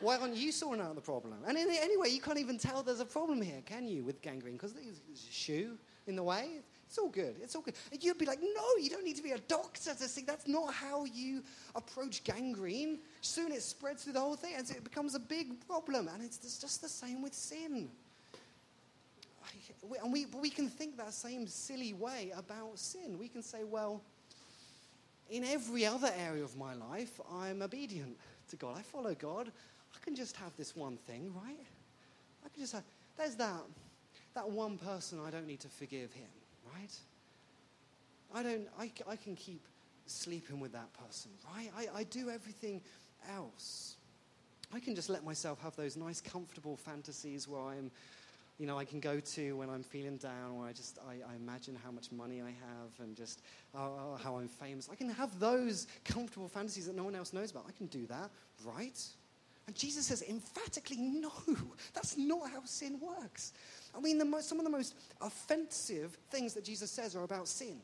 Why 0.00 0.16
aren't 0.16 0.34
you 0.34 0.52
sorting 0.52 0.84
out 0.84 0.94
the 0.94 1.00
problem? 1.00 1.34
And 1.46 1.56
in, 1.56 1.68
anyway, 1.70 2.10
you 2.10 2.20
can't 2.20 2.38
even 2.38 2.58
tell 2.58 2.82
there's 2.82 3.00
a 3.00 3.04
problem 3.04 3.40
here, 3.40 3.62
can 3.64 3.86
you, 3.86 4.02
with 4.04 4.20
gangrene? 4.20 4.54
Because 4.54 4.72
there's 4.72 5.00
a 5.12 5.32
shoe 5.32 5.76
in 6.06 6.16
the 6.16 6.22
way. 6.22 6.60
It's 6.88 6.96
all 6.96 7.10
good. 7.10 7.36
It's 7.42 7.54
all 7.54 7.60
good. 7.60 7.74
And 7.92 8.02
you'd 8.02 8.16
be 8.16 8.24
like, 8.24 8.40
no, 8.40 8.82
you 8.82 8.88
don't 8.88 9.04
need 9.04 9.16
to 9.16 9.22
be 9.22 9.32
a 9.32 9.38
doctor 9.38 9.92
to 9.94 10.08
see. 10.08 10.22
That's 10.22 10.48
not 10.48 10.72
how 10.72 11.04
you 11.04 11.42
approach 11.74 12.24
gangrene. 12.24 13.00
Soon 13.20 13.52
it 13.52 13.62
spreads 13.62 14.04
through 14.04 14.14
the 14.14 14.20
whole 14.20 14.36
thing 14.36 14.54
and 14.56 14.68
it 14.70 14.84
becomes 14.84 15.14
a 15.14 15.18
big 15.18 15.66
problem. 15.66 16.08
And 16.08 16.24
it's 16.24 16.38
just 16.58 16.80
the 16.80 16.88
same 16.88 17.20
with 17.20 17.34
sin. 17.34 17.90
And 20.02 20.10
we, 20.10 20.24
we 20.40 20.48
can 20.48 20.68
think 20.68 20.96
that 20.96 21.12
same 21.12 21.46
silly 21.46 21.92
way 21.92 22.32
about 22.34 22.78
sin. 22.78 23.18
We 23.18 23.28
can 23.28 23.42
say, 23.42 23.64
well, 23.64 24.00
in 25.28 25.44
every 25.44 25.84
other 25.84 26.10
area 26.18 26.42
of 26.42 26.56
my 26.56 26.72
life, 26.72 27.20
I'm 27.30 27.60
obedient 27.60 28.16
to 28.48 28.56
God. 28.56 28.78
I 28.78 28.82
follow 28.82 29.14
God. 29.14 29.52
I 29.94 29.98
can 30.02 30.16
just 30.16 30.36
have 30.36 30.56
this 30.56 30.74
one 30.74 30.96
thing, 30.96 31.34
right? 31.34 31.66
I 32.46 32.48
can 32.48 32.62
just 32.62 32.72
have, 32.72 32.84
there's 33.18 33.34
that, 33.36 33.60
that 34.34 34.48
one 34.48 34.78
person 34.78 35.20
I 35.22 35.30
don't 35.30 35.46
need 35.46 35.60
to 35.60 35.68
forgive 35.68 36.14
him 36.14 36.28
right? 36.74 36.94
I 38.34 38.42
don't, 38.42 38.68
I, 38.78 38.90
I 39.08 39.16
can 39.16 39.34
keep 39.36 39.60
sleeping 40.06 40.60
with 40.60 40.72
that 40.72 40.92
person, 40.94 41.30
right? 41.54 41.70
I, 41.76 42.00
I 42.00 42.04
do 42.04 42.30
everything 42.30 42.80
else. 43.34 43.96
I 44.74 44.80
can 44.80 44.94
just 44.94 45.08
let 45.08 45.24
myself 45.24 45.60
have 45.62 45.76
those 45.76 45.96
nice, 45.96 46.20
comfortable 46.20 46.76
fantasies 46.76 47.48
where 47.48 47.60
I'm, 47.60 47.90
you 48.58 48.66
know, 48.66 48.78
I 48.78 48.84
can 48.84 49.00
go 49.00 49.20
to 49.20 49.56
when 49.56 49.70
I'm 49.70 49.82
feeling 49.82 50.16
down, 50.16 50.58
where 50.58 50.68
I 50.68 50.72
just, 50.72 50.98
I, 51.08 51.14
I 51.30 51.36
imagine 51.36 51.78
how 51.82 51.90
much 51.90 52.10
money 52.12 52.42
I 52.42 52.50
have 52.50 52.90
and 53.00 53.16
just 53.16 53.40
oh, 53.74 54.18
how 54.22 54.36
I'm 54.36 54.48
famous. 54.48 54.88
I 54.92 54.96
can 54.96 55.08
have 55.10 55.38
those 55.38 55.86
comfortable 56.04 56.48
fantasies 56.48 56.86
that 56.86 56.96
no 56.96 57.04
one 57.04 57.14
else 57.14 57.32
knows 57.32 57.50
about. 57.50 57.64
I 57.68 57.72
can 57.72 57.86
do 57.86 58.04
that, 58.06 58.30
right? 58.64 59.00
And 59.66 59.76
Jesus 59.76 60.06
says 60.06 60.22
emphatically, 60.28 60.96
no, 60.96 61.30
that's 61.94 62.16
not 62.16 62.50
how 62.50 62.62
sin 62.64 62.98
works. 63.00 63.52
I 63.96 64.00
mean, 64.00 64.18
most, 64.30 64.48
some 64.48 64.58
of 64.58 64.64
the 64.64 64.70
most 64.70 64.94
offensive 65.20 66.16
things 66.30 66.54
that 66.54 66.64
Jesus 66.64 66.90
says 66.90 67.16
are 67.16 67.24
about 67.24 67.48
sin. 67.48 67.76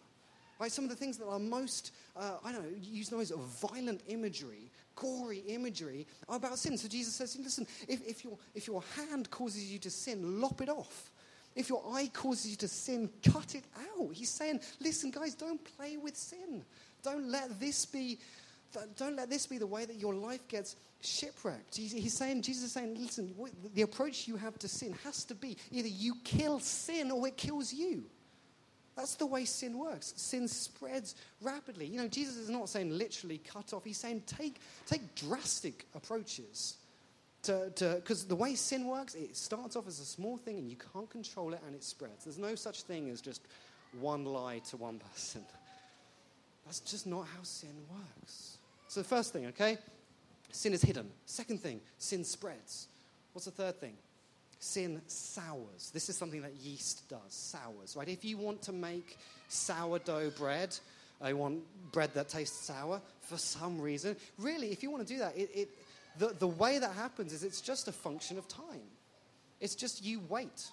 Right? 0.61 0.71
Some 0.71 0.85
of 0.85 0.91
the 0.91 0.97
things 0.97 1.19
that 1.19 1.27
are 1.27 1.39
most, 1.39 1.93
uh, 2.17 2.37
I 2.45 2.53
don't 2.53 2.63
know, 2.63 2.79
use 2.81 3.11
most 3.11 3.35
violent 3.35 4.03
imagery, 4.09 4.71
gory 4.95 5.39
imagery, 5.49 6.07
are 6.29 6.37
about 6.37 6.59
sin. 6.59 6.79
So 6.79 6.89
Jesus 6.89 7.15
says, 7.15 7.37
listen, 7.43 7.67
if, 7.89 8.07
if, 8.07 8.25
your, 8.25 8.39
if 8.55 8.67
your 8.67 8.83
hand 8.97 9.31
causes 9.31 9.73
you 9.73 9.79
to 9.81 9.91
sin, 9.91 10.41
lop 10.41 10.61
it 10.61 10.69
off. 10.69 11.11
If 11.57 11.69
your 11.69 11.83
eye 11.93 12.11
causes 12.13 12.51
you 12.51 12.57
to 12.59 12.69
sin, 12.69 13.11
cut 13.25 13.55
it 13.55 13.65
out. 13.77 14.13
He's 14.13 14.31
saying, 14.31 14.61
listen, 14.81 15.11
guys, 15.11 15.35
don't 15.35 15.61
play 15.77 15.97
with 15.97 16.17
sin. 16.17 16.65
Don't 17.03 17.31
let 17.31 17.61
this 17.61 17.85
be 17.85 18.19
don't 18.97 19.15
let 19.15 19.31
this 19.31 19.47
be 19.47 19.59
the 19.59 19.67
way 19.67 19.85
that 19.85 19.97
your 19.97 20.15
life 20.15 20.47
gets 20.49 20.75
shipwrecked. 21.05 21.77
He's 21.77 22.17
saying, 22.17 22.43
Jesus 22.43 22.65
is 22.65 22.73
saying, 22.73 22.97
listen, 22.99 23.35
the 23.75 23.83
approach 23.83 24.27
you 24.27 24.37
have 24.37 24.59
to 24.61 24.69
sin 24.69 24.95
has 25.05 25.25
to 25.25 25.35
be 25.35 25.57
either 25.71 25.89
you 25.89 26.15
kill 26.25 26.61
sin 26.61 27.11
or 27.11 27.27
it 27.27 27.37
kills 27.37 27.73
you. 27.73 28.05
That's 28.97 29.17
the 29.17 29.27
way 29.27 29.45
sin 29.45 29.77
works. 29.79 30.15
Sin 30.17 30.47
spreads 30.47 31.17
rapidly. 31.43 31.87
You 31.87 32.01
know, 32.01 32.09
Jesus 32.09 32.37
is 32.37 32.49
not 32.49 32.69
saying 32.69 32.97
literally 32.97 33.39
cut 33.39 33.73
off. 33.73 33.85
He's 33.85 33.99
saying 33.99 34.23
take, 34.27 34.61
take 34.87 35.15
drastic 35.17 35.87
approaches. 35.95 36.77
Because 37.43 38.25
the 38.25 38.37
way 38.37 38.55
sin 38.55 38.87
works, 38.87 39.15
it 39.15 39.37
starts 39.37 39.77
off 39.77 39.87
as 39.89 39.99
a 40.01 40.05
small 40.05 40.37
thing 40.37 40.59
and 40.59 40.71
you 40.71 40.77
can't 40.93 41.11
control 41.11 41.53
it 41.55 41.61
and 41.67 41.75
it 41.75 41.83
spreads. 41.83 42.25
There's 42.25 42.39
no 42.39 42.55
such 42.55 42.83
thing 42.83 43.11
as 43.11 43.21
just 43.21 43.43
one 44.01 44.25
lie 44.25 44.61
to 44.71 44.77
one 44.77 45.01
person. 45.13 45.43
That's 46.65 46.81
just 46.81 47.07
not 47.07 47.27
how 47.27 47.43
sin 47.43 47.75
works. 47.91 48.59
So, 48.89 49.01
the 49.01 49.09
first 49.09 49.33
thing, 49.33 49.47
okay? 49.47 49.77
Sin 50.55 50.73
is 50.73 50.83
hidden. 50.83 51.11
Second 51.27 51.61
thing, 51.61 51.81
sin 51.99 52.23
spreads. 52.23 52.87
What's 53.33 53.47
the 53.47 53.51
third 53.51 53.81
thing? 53.81 53.95
Sin 54.61 55.03
sours. 55.09 55.91
This 55.93 56.09
is 56.09 56.17
something 56.17 56.43
that 56.43 56.55
yeast 56.63 57.09
does, 57.09 57.19
sours, 57.29 57.97
right? 57.97 58.09
If 58.09 58.25
you 58.25 58.39
want 58.39 58.63
to 58.63 58.73
make 58.73 59.19
sourdough 59.49 60.31
bread, 60.39 60.79
I 61.21 61.33
want 61.33 61.65
bread 61.91 62.15
that 62.15 62.29
tastes 62.29 62.57
sour 62.57 63.01
for 63.23 63.37
some 63.37 63.81
reason. 63.81 64.15
Really, 64.39 64.69
if 64.69 64.85
you 64.85 64.93
want 64.93 65.05
to 65.05 65.13
do 65.13 65.19
that, 65.19 65.37
it, 65.37 65.51
it, 65.53 65.69
the, 66.19 66.29
the 66.39 66.47
way 66.47 66.79
that 66.79 66.93
happens 66.93 67.33
is 67.33 67.43
it's 67.43 67.61
just 67.61 67.89
a 67.89 67.93
function 67.93 68.39
of 68.39 68.47
time. 68.47 68.87
It's 69.61 69.75
just 69.75 70.05
you 70.05 70.21
wait. 70.29 70.69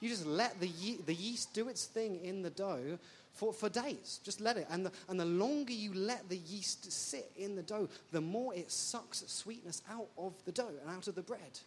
You 0.00 0.08
just 0.08 0.24
let 0.24 0.58
the, 0.58 0.68
ye- 0.68 1.00
the 1.04 1.14
yeast 1.14 1.52
do 1.52 1.68
its 1.68 1.84
thing 1.84 2.18
in 2.24 2.40
the 2.40 2.50
dough 2.50 2.98
for, 3.32 3.52
for 3.52 3.68
days. 3.68 4.20
Just 4.22 4.40
let 4.40 4.56
it. 4.56 4.66
And 4.70 4.86
the, 4.86 4.92
and 5.08 5.18
the 5.18 5.24
longer 5.24 5.72
you 5.72 5.92
let 5.94 6.28
the 6.28 6.36
yeast 6.36 6.90
sit 6.90 7.30
in 7.36 7.56
the 7.56 7.62
dough, 7.62 7.88
the 8.10 8.20
more 8.20 8.54
it 8.54 8.70
sucks 8.70 9.24
sweetness 9.26 9.82
out 9.90 10.08
of 10.18 10.34
the 10.44 10.52
dough 10.52 10.70
and 10.80 10.90
out 10.96 11.08
of 11.08 11.14
the 11.14 11.22
bread. 11.22 11.60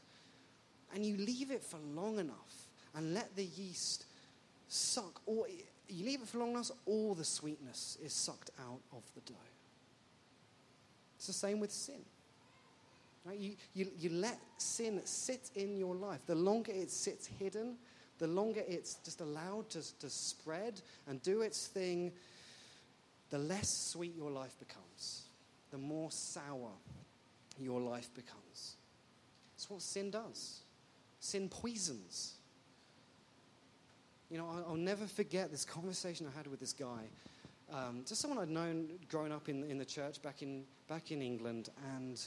And 0.94 1.06
you 1.06 1.18
leave 1.18 1.52
it 1.52 1.64
for 1.64 1.78
long 1.94 2.20
enough 2.20 2.68
and 2.96 3.14
let 3.14 3.36
the 3.36 3.46
yeast 3.46 4.06
suck, 4.68 5.22
or 5.26 5.48
you 5.90 6.06
leave 6.06 6.22
it 6.22 6.28
for 6.28 6.38
long 6.38 6.52
enough, 6.52 6.72
all 6.86 7.14
the 7.14 7.26
sweetness 7.26 7.98
is 8.04 8.14
sucked 8.14 8.52
out 8.60 8.80
of 8.94 9.04
the 9.16 9.22
dough. 9.22 9.40
It's 11.18 11.28
the 11.28 11.34
same 11.34 11.60
with 11.60 11.72
sin. 11.72 12.02
Right? 13.26 13.40
You, 13.40 13.56
you, 13.74 13.88
you 13.98 14.10
let 14.12 14.38
sin 14.58 15.02
sit 15.04 15.50
in 15.56 15.78
your 15.78 15.96
life. 15.96 16.20
The 16.28 16.36
longer 16.36 16.72
it 16.72 16.92
sits 16.92 17.28
hidden, 17.40 17.76
the 18.20 18.28
longer 18.28 18.62
it's 18.68 18.96
just 19.04 19.22
allowed 19.22 19.70
to, 19.72 20.00
to 20.00 20.10
spread 20.10 20.82
and 21.08 21.22
do 21.22 21.42
its 21.42 21.68
thing, 21.68 22.12
the 23.30 23.38
less 23.38 23.70
sweet 23.70 24.16
your 24.16 24.32
life 24.32 24.58
becomes, 24.60 25.24
the 25.72 25.78
more 25.78 26.12
sour 26.12 26.72
your 27.60 27.82
life 27.82 28.10
becomes. 28.14 28.76
That's 29.56 29.70
what 29.70 29.82
sin 29.82 30.12
does. 30.12 30.60
Sin 31.20 31.50
poisons. 31.50 32.34
You 34.30 34.38
know, 34.38 34.48
I'll, 34.48 34.66
I'll 34.70 34.76
never 34.76 35.06
forget 35.06 35.52
this 35.52 35.66
conversation 35.66 36.28
I 36.32 36.38
had 36.38 36.48
with 36.48 36.60
this 36.60 36.74
guy. 36.74 37.04
Um, 37.74 38.04
just 38.08 38.22
someone 38.22 38.40
I'd 38.40 38.50
known 38.50 38.90
growing 39.10 39.32
up 39.32 39.50
in, 39.50 39.64
in 39.64 39.78
the 39.78 39.86
church 39.86 40.22
back 40.22 40.42
in, 40.42 40.64
back 40.88 41.12
in 41.12 41.22
England. 41.22 41.70
And 41.96 42.22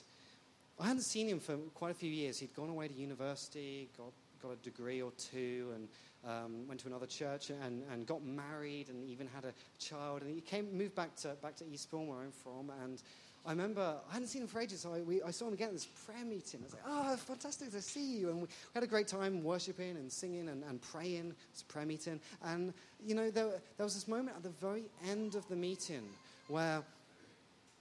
I 0.80 0.86
hadn't 0.86 1.02
seen 1.02 1.28
him 1.28 1.38
for 1.38 1.56
quite 1.74 1.90
a 1.90 1.94
few 1.94 2.10
years. 2.10 2.38
He'd 2.38 2.54
gone 2.54 2.70
away 2.70 2.88
to 2.88 2.94
university, 2.94 3.88
got 3.96 4.12
got 4.42 4.52
a 4.52 4.56
degree 4.56 5.02
or 5.02 5.12
two 5.12 5.72
and 5.74 5.88
um, 6.24 6.66
went 6.66 6.80
to 6.80 6.88
another 6.88 7.06
church 7.06 7.50
and, 7.50 7.82
and 7.92 8.06
got 8.06 8.24
married 8.24 8.88
and 8.88 9.08
even 9.08 9.28
had 9.34 9.44
a 9.44 9.52
child. 9.78 10.22
And 10.22 10.34
he 10.34 10.40
came, 10.40 10.76
moved 10.76 10.94
back 10.94 11.14
to, 11.16 11.36
back 11.42 11.56
to 11.56 11.66
Eastbourne, 11.66 12.06
where 12.06 12.18
I'm 12.18 12.32
from. 12.32 12.70
And 12.82 13.02
I 13.46 13.50
remember 13.50 13.96
I 14.08 14.12
hadn't 14.12 14.28
seen 14.28 14.42
him 14.42 14.48
for 14.48 14.60
ages, 14.60 14.80
so 14.80 14.92
I, 14.94 15.00
we, 15.00 15.22
I 15.22 15.30
saw 15.30 15.46
him 15.46 15.54
again 15.54 15.68
at 15.68 15.74
this 15.74 15.86
prayer 15.86 16.24
meeting. 16.24 16.60
I 16.60 16.64
was 16.64 16.72
like, 16.74 16.82
oh, 16.86 17.16
fantastic 17.16 17.70
to 17.70 17.80
see 17.80 18.18
you. 18.18 18.28
And 18.30 18.36
we, 18.38 18.42
we 18.42 18.74
had 18.74 18.82
a 18.82 18.88
great 18.88 19.08
time 19.08 19.42
worshiping 19.42 19.96
and 19.96 20.10
singing 20.10 20.48
and, 20.48 20.62
and 20.64 20.80
praying. 20.82 21.34
It's 21.52 21.62
a 21.62 21.64
prayer 21.64 21.86
meeting. 21.86 22.20
And, 22.44 22.74
you 23.04 23.14
know, 23.14 23.30
there, 23.30 23.50
there 23.76 23.84
was 23.84 23.94
this 23.94 24.08
moment 24.08 24.36
at 24.36 24.42
the 24.42 24.50
very 24.50 24.84
end 25.08 25.34
of 25.34 25.48
the 25.48 25.56
meeting 25.56 26.02
where 26.48 26.82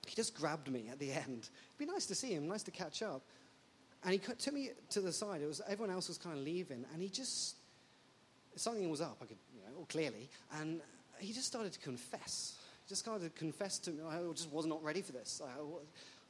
he 0.06 0.15
just 0.15 0.36
grabbed 0.36 0.72
me 0.72 0.86
at 0.89 1.00
the 1.00 1.12
end. 1.12 1.50
It'd 1.50 1.78
be 1.78 1.86
nice 1.86 2.06
to 2.06 2.15
see 2.15 2.34
him, 2.34 2.48
nice 2.48 2.63
to 2.63 2.72
catch 2.72 3.02
up. 3.02 3.22
And 4.04 4.14
he 4.14 4.20
took 4.20 4.54
me 4.54 4.70
to 4.92 5.02
the 5.02 5.12
side. 5.12 5.42
It 5.42 5.48
was 5.48 5.62
everyone 5.68 5.94
else 5.94 6.08
was 6.08 6.18
kind 6.18 6.38
of 6.38 6.44
leaving, 6.44 6.86
and 6.94 7.02
he 7.02 7.10
just 7.10 7.56
something 8.56 8.90
was 8.90 9.02
up. 9.02 9.18
I 9.22 9.26
could, 9.26 9.38
you 9.54 9.62
know, 9.62 9.86
clearly, 9.90 10.30
and 10.60 10.82
he 11.20 11.34
just 11.34 11.48
started 11.48 11.74
to 11.74 11.80
confess. 11.80 12.58
He 12.86 12.90
just 12.90 13.02
started 13.02 13.34
to 13.34 13.40
confess 13.40 13.80
to 13.80 13.92
me. 13.92 14.00
Oh, 14.04 14.10
I 14.10 14.34
just 14.34 14.52
was 14.52 14.66
not 14.66 14.84
ready 14.84 15.02
for 15.02 15.12
this. 15.12 15.42
I 15.44 15.62
was 15.62 15.84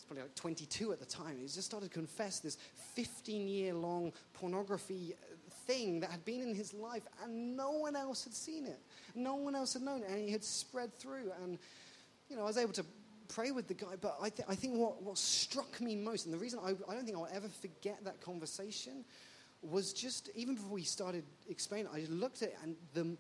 probably 0.07 0.23
like 0.23 0.35
22 0.35 0.91
at 0.93 0.99
the 0.99 1.05
time. 1.05 1.37
He 1.39 1.45
just 1.45 1.63
started 1.63 1.91
to 1.91 1.93
confess 1.93 2.39
this 2.39 2.57
15-year-long 2.97 4.13
pornography 4.33 5.13
uh, 5.13 5.35
thing 5.65 5.99
that 5.99 6.09
had 6.09 6.23
been 6.23 6.41
in 6.41 6.55
his 6.55 6.73
life, 6.73 7.03
and 7.23 7.57
no 7.57 7.71
one 7.71 7.95
else 7.95 8.23
had 8.23 8.33
seen 8.33 8.65
it. 8.65 8.79
No 9.15 9.35
one 9.35 9.55
else 9.55 9.73
had 9.73 9.81
known 9.81 10.03
it, 10.03 10.09
and 10.09 10.23
he 10.23 10.31
had 10.31 10.43
spread 10.43 10.97
through. 10.97 11.31
And 11.43 11.59
you 12.29 12.35
know, 12.35 12.43
I 12.43 12.45
was 12.45 12.57
able 12.57 12.73
to 12.73 12.85
pray 13.27 13.51
with 13.51 13.67
the 13.67 13.73
guy, 13.73 13.95
but 13.99 14.17
I, 14.21 14.29
th- 14.29 14.47
I 14.49 14.55
think 14.55 14.75
what, 14.75 15.01
what 15.01 15.17
struck 15.17 15.79
me 15.81 15.95
most, 15.95 16.25
and 16.25 16.33
the 16.33 16.37
reason 16.37 16.59
I, 16.63 16.69
I 16.89 16.95
don't 16.95 17.05
think 17.05 17.17
I'll 17.17 17.29
ever 17.33 17.49
forget 17.49 18.03
that 18.05 18.21
conversation, 18.21 19.05
was 19.61 19.93
just 19.93 20.29
even 20.35 20.55
before 20.55 20.71
we 20.71 20.83
started 20.83 21.23
explaining, 21.49 21.87
I 21.93 22.05
looked 22.09 22.41
at 22.41 22.49
it 22.49 22.57
and 22.63 22.75
the, 22.93 23.17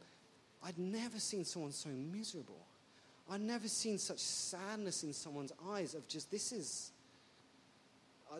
I'd 0.63 0.77
never 0.77 1.19
seen 1.19 1.45
someone 1.45 1.71
so 1.71 1.89
miserable. 1.89 2.65
I'd 3.29 3.41
never 3.41 3.67
seen 3.67 3.97
such 3.97 4.19
sadness 4.19 5.03
in 5.03 5.13
someone's 5.13 5.51
eyes 5.69 5.93
of 5.93 6.07
just 6.07 6.31
this 6.31 6.51
is 6.51 6.91
uh, 8.31 8.35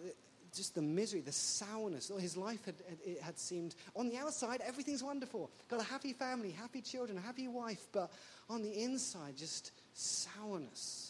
just 0.55 0.75
the 0.75 0.81
misery, 0.81 1.21
the 1.21 1.31
sourness. 1.31 2.11
His 2.19 2.37
life 2.37 2.63
had, 2.65 2.75
it 3.05 3.21
had 3.21 3.37
seemed 3.37 3.75
on 3.95 4.09
the 4.09 4.17
outside 4.17 4.61
everything's 4.65 5.03
wonderful, 5.03 5.49
got 5.69 5.81
a 5.81 5.83
happy 5.83 6.13
family, 6.13 6.51
happy 6.51 6.81
children, 6.81 7.17
happy 7.17 7.47
wife, 7.47 7.85
but 7.91 8.11
on 8.49 8.61
the 8.61 8.83
inside 8.83 9.35
just 9.37 9.71
sourness. 9.93 11.06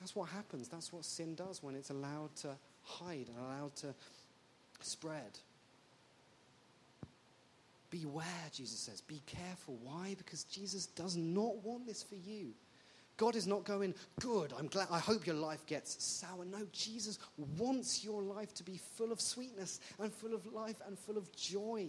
That's 0.00 0.14
what 0.14 0.28
happens. 0.28 0.68
That's 0.68 0.92
what 0.92 1.04
sin 1.04 1.34
does 1.34 1.62
when 1.62 1.74
it's 1.74 1.90
allowed 1.90 2.34
to 2.36 2.56
hide 2.82 3.28
and 3.28 3.38
allowed 3.38 3.74
to 3.76 3.94
spread. 4.80 5.38
Beware, 7.90 8.24
Jesus 8.52 8.78
says. 8.78 9.00
Be 9.00 9.20
careful. 9.26 9.78
Why? 9.82 10.14
Because 10.16 10.44
Jesus 10.44 10.86
does 10.86 11.16
not 11.16 11.64
want 11.64 11.86
this 11.86 12.02
for 12.02 12.16
you. 12.16 12.52
God 13.16 13.34
is 13.34 13.48
not 13.48 13.64
going, 13.64 13.94
good, 14.20 14.52
I'm 14.56 14.68
glad, 14.68 14.86
I 14.92 15.00
hope 15.00 15.26
your 15.26 15.34
life 15.34 15.66
gets 15.66 16.02
sour. 16.02 16.44
No, 16.44 16.58
Jesus 16.72 17.18
wants 17.58 18.04
your 18.04 18.22
life 18.22 18.54
to 18.54 18.62
be 18.62 18.78
full 18.96 19.10
of 19.10 19.20
sweetness 19.20 19.80
and 19.98 20.12
full 20.12 20.34
of 20.34 20.46
life 20.52 20.76
and 20.86 20.96
full 20.96 21.18
of 21.18 21.34
joy. 21.34 21.88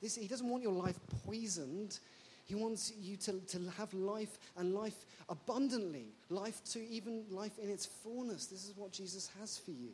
This, 0.00 0.14
he 0.14 0.28
doesn't 0.28 0.48
want 0.48 0.62
your 0.62 0.72
life 0.72 0.98
poisoned. 1.26 1.98
He 2.44 2.54
wants 2.54 2.92
you 3.00 3.16
to, 3.18 3.32
to 3.40 3.70
have 3.78 3.92
life 3.94 4.38
and 4.56 4.74
life 4.74 5.06
abundantly, 5.28 6.06
life 6.28 6.62
to 6.72 6.86
even 6.88 7.24
life 7.30 7.58
in 7.62 7.70
its 7.70 7.86
fullness. 7.86 8.46
This 8.46 8.68
is 8.68 8.76
what 8.76 8.92
Jesus 8.92 9.30
has 9.40 9.58
for 9.58 9.70
you. 9.70 9.90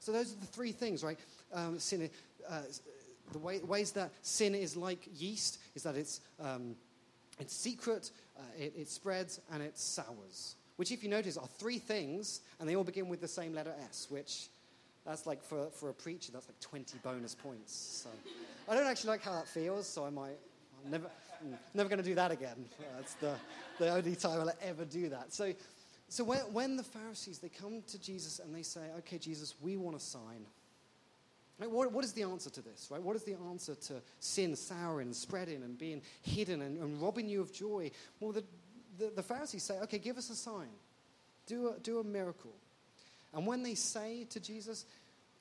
So, 0.00 0.10
those 0.10 0.32
are 0.32 0.40
the 0.40 0.46
three 0.46 0.72
things, 0.72 1.04
right? 1.04 1.18
Um, 1.52 1.78
sin, 1.78 2.10
uh, 2.48 2.62
the 3.32 3.38
way, 3.38 3.60
ways 3.60 3.92
that 3.92 4.10
sin 4.22 4.54
is 4.54 4.76
like 4.76 5.08
yeast 5.16 5.58
is 5.74 5.84
that 5.84 5.94
it's, 5.94 6.20
um, 6.40 6.74
it's 7.38 7.54
secret, 7.54 8.10
uh, 8.36 8.42
it, 8.58 8.72
it 8.76 8.88
spreads, 8.88 9.40
and 9.52 9.62
it 9.62 9.78
sours. 9.78 10.56
Which, 10.76 10.90
if 10.90 11.04
you 11.04 11.08
notice, 11.08 11.36
are 11.36 11.46
three 11.58 11.78
things, 11.78 12.40
and 12.58 12.68
they 12.68 12.74
all 12.74 12.84
begin 12.84 13.08
with 13.08 13.20
the 13.20 13.28
same 13.28 13.54
letter 13.54 13.72
S, 13.88 14.08
which 14.10 14.48
that's 15.06 15.26
like 15.26 15.42
for, 15.42 15.68
for 15.70 15.90
a 15.90 15.94
preacher, 15.94 16.32
that's 16.32 16.48
like 16.48 16.60
20 16.60 16.98
bonus 17.02 17.34
points. 17.34 17.72
So 17.72 18.10
I 18.68 18.74
don't 18.74 18.86
actually 18.86 19.10
like 19.10 19.22
how 19.22 19.32
that 19.32 19.48
feels, 19.48 19.86
so 19.86 20.04
I 20.04 20.10
might, 20.10 20.38
I'm 20.84 20.90
never, 20.90 21.06
I'm 21.42 21.58
never 21.74 21.88
going 21.88 21.98
to 22.02 22.04
do 22.04 22.14
that 22.14 22.30
again. 22.30 22.66
Uh, 22.78 22.84
that's 22.96 23.14
the, 23.14 23.34
the 23.78 23.90
only 23.90 24.16
time 24.16 24.40
I'll 24.40 24.52
ever 24.62 24.84
do 24.84 25.08
that. 25.10 25.32
So, 25.32 25.52
so 26.08 26.24
when, 26.24 26.40
when 26.52 26.76
the 26.76 26.82
Pharisees, 26.82 27.38
they 27.38 27.48
come 27.48 27.82
to 27.88 27.98
Jesus 28.00 28.38
and 28.38 28.54
they 28.54 28.62
say, 28.62 28.80
okay, 28.98 29.18
Jesus, 29.18 29.54
we 29.60 29.76
want 29.76 29.96
a 29.96 30.00
sign. 30.00 30.46
What, 31.58 31.92
what 31.92 32.04
is 32.04 32.12
the 32.12 32.24
answer 32.24 32.50
to 32.50 32.60
this, 32.60 32.88
right? 32.90 33.02
What 33.02 33.16
is 33.16 33.24
the 33.24 33.36
answer 33.48 33.74
to 33.74 33.94
sin 34.18 34.56
souring, 34.56 35.12
spreading, 35.12 35.62
and 35.62 35.78
being 35.78 36.02
hidden 36.22 36.62
and, 36.62 36.78
and 36.78 37.00
robbing 37.00 37.28
you 37.28 37.40
of 37.40 37.52
joy? 37.52 37.90
Well, 38.20 38.32
the, 38.32 38.44
the, 38.98 39.12
the, 39.16 39.22
Pharisees 39.22 39.62
say, 39.62 39.78
okay, 39.80 39.98
give 39.98 40.18
us 40.18 40.30
a 40.30 40.34
sign. 40.34 40.70
Do 41.46 41.68
a, 41.68 41.78
do 41.80 42.00
a 42.00 42.04
miracle. 42.04 42.52
And 43.32 43.46
when 43.46 43.62
they 43.62 43.74
say 43.74 44.26
to 44.30 44.40
Jesus, 44.40 44.86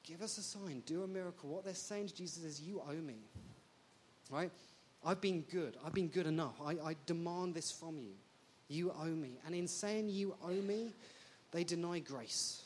give 0.03 0.21
us 0.21 0.37
a 0.37 0.41
sign, 0.41 0.83
do 0.85 1.03
a 1.03 1.07
miracle, 1.07 1.49
what 1.49 1.65
they're 1.65 1.73
saying 1.73 2.07
to 2.07 2.15
Jesus 2.15 2.43
is, 2.43 2.61
you 2.61 2.81
owe 2.87 2.93
me, 2.93 3.17
right? 4.29 4.51
I've 5.03 5.21
been 5.21 5.41
good. 5.51 5.77
I've 5.85 5.93
been 5.93 6.09
good 6.09 6.27
enough. 6.27 6.55
I, 6.63 6.71
I 6.71 6.95
demand 7.05 7.55
this 7.55 7.71
from 7.71 7.97
you. 7.97 8.13
You 8.67 8.93
owe 8.97 9.05
me. 9.05 9.39
And 9.45 9.55
in 9.55 9.67
saying 9.67 10.09
you 10.09 10.35
owe 10.43 10.49
me, 10.49 10.93
they 11.51 11.63
deny 11.63 11.99
grace. 11.99 12.63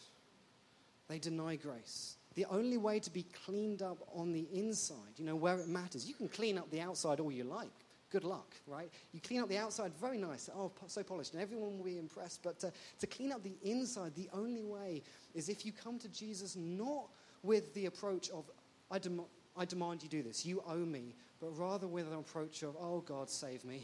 They 1.08 1.20
deny 1.20 1.56
grace. 1.56 2.16
The 2.36 2.46
only 2.46 2.78
way 2.78 3.00
to 3.00 3.10
be 3.10 3.26
cleaned 3.46 3.82
up 3.82 3.98
on 4.14 4.34
the 4.34 4.46
inside, 4.54 5.18
you 5.18 5.26
know, 5.26 5.36
where 5.36 5.60
it 5.60 5.70
matters, 5.70 6.08
you 6.08 6.14
can 6.14 6.28
clean 6.28 6.58
up 6.58 6.70
the 6.70 6.82
outside 6.82 7.20
all 7.20 7.32
you 7.32 7.46
like. 7.46 7.72
Good 8.12 8.26
luck, 8.26 8.54
right? 8.68 8.90
You 9.14 9.22
clean 9.22 9.42
up 9.42 9.50
the 9.50 9.58
outside, 9.58 9.92
very 10.00 10.18
nice. 10.18 10.50
Oh, 10.56 10.72
so 10.88 11.02
polished, 11.04 11.34
and 11.34 11.42
everyone 11.42 11.78
will 11.78 11.86
be 11.86 11.98
impressed. 11.98 12.44
But 12.44 12.60
to, 12.60 12.72
to 13.00 13.08
clean 13.08 13.32
up 13.32 13.42
the 13.44 13.56
inside, 13.64 14.14
the 14.16 14.30
only 14.34 14.64
way 14.64 15.02
is 15.34 15.50
if 15.50 15.66
you 15.66 15.72
come 15.72 15.98
to 16.00 16.08
Jesus 16.10 16.56
not 16.56 17.08
with 17.42 17.74
the 17.74 17.86
approach 17.88 18.30
of, 18.30 18.46
I, 18.92 19.00
dem- 19.00 19.22
I 19.58 19.66
demand 19.66 20.04
you 20.04 20.10
do 20.10 20.22
this, 20.22 20.46
you 20.46 20.62
owe 20.68 20.76
me, 20.76 21.16
but 21.40 21.58
rather 21.58 21.88
with 21.88 22.08
an 22.08 22.18
approach 22.18 22.64
of, 22.64 22.76
oh, 22.80 23.02
God, 23.02 23.30
save 23.30 23.64
me. 23.66 23.84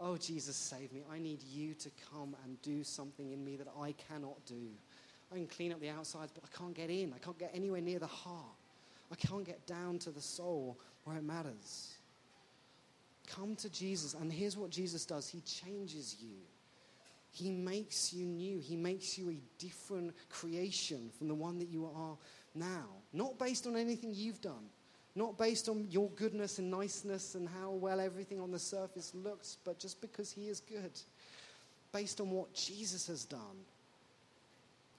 Oh, 0.00 0.16
Jesus, 0.16 0.54
save 0.54 0.92
me. 0.92 1.02
I 1.12 1.18
need 1.18 1.42
you 1.42 1.74
to 1.74 1.90
come 2.12 2.36
and 2.44 2.62
do 2.62 2.84
something 2.84 3.32
in 3.32 3.44
me 3.44 3.56
that 3.56 3.66
I 3.80 3.92
cannot 4.08 4.44
do. 4.46 4.68
I 5.32 5.34
can 5.34 5.46
clean 5.48 5.72
up 5.72 5.80
the 5.80 5.90
outsides, 5.90 6.32
but 6.32 6.44
I 6.44 6.56
can't 6.56 6.74
get 6.74 6.88
in. 6.88 7.12
I 7.12 7.18
can't 7.18 7.38
get 7.38 7.50
anywhere 7.52 7.80
near 7.80 7.98
the 7.98 8.06
heart. 8.06 8.46
I 9.10 9.16
can't 9.16 9.44
get 9.44 9.66
down 9.66 9.98
to 10.00 10.10
the 10.10 10.20
soul 10.20 10.78
where 11.04 11.16
it 11.16 11.24
matters. 11.24 11.94
Come 13.26 13.56
to 13.56 13.68
Jesus, 13.68 14.14
and 14.14 14.32
here's 14.32 14.56
what 14.56 14.70
Jesus 14.70 15.04
does 15.04 15.28
He 15.28 15.40
changes 15.40 16.16
you. 16.20 16.36
He 17.30 17.50
makes 17.50 18.12
you 18.12 18.24
new. 18.24 18.58
He 18.58 18.74
makes 18.74 19.18
you 19.18 19.30
a 19.30 19.40
different 19.58 20.14
creation 20.30 21.10
from 21.16 21.28
the 21.28 21.34
one 21.34 21.58
that 21.58 21.68
you 21.68 21.86
are 21.86 22.16
now. 22.54 22.86
Not 23.12 23.38
based 23.38 23.66
on 23.66 23.76
anything 23.76 24.12
you've 24.14 24.40
done, 24.40 24.70
not 25.18 25.36
based 25.36 25.68
on 25.68 25.86
your 25.90 26.08
goodness 26.10 26.58
and 26.58 26.70
niceness 26.70 27.34
and 27.34 27.48
how 27.48 27.70
well 27.70 28.00
everything 28.00 28.40
on 28.40 28.52
the 28.52 28.58
surface 28.58 29.12
looks, 29.14 29.58
but 29.64 29.78
just 29.78 30.00
because 30.00 30.30
He 30.30 30.48
is 30.48 30.60
good. 30.60 30.92
Based 31.92 32.20
on 32.20 32.30
what 32.30 32.54
Jesus 32.54 33.06
has 33.08 33.24
done. 33.24 33.64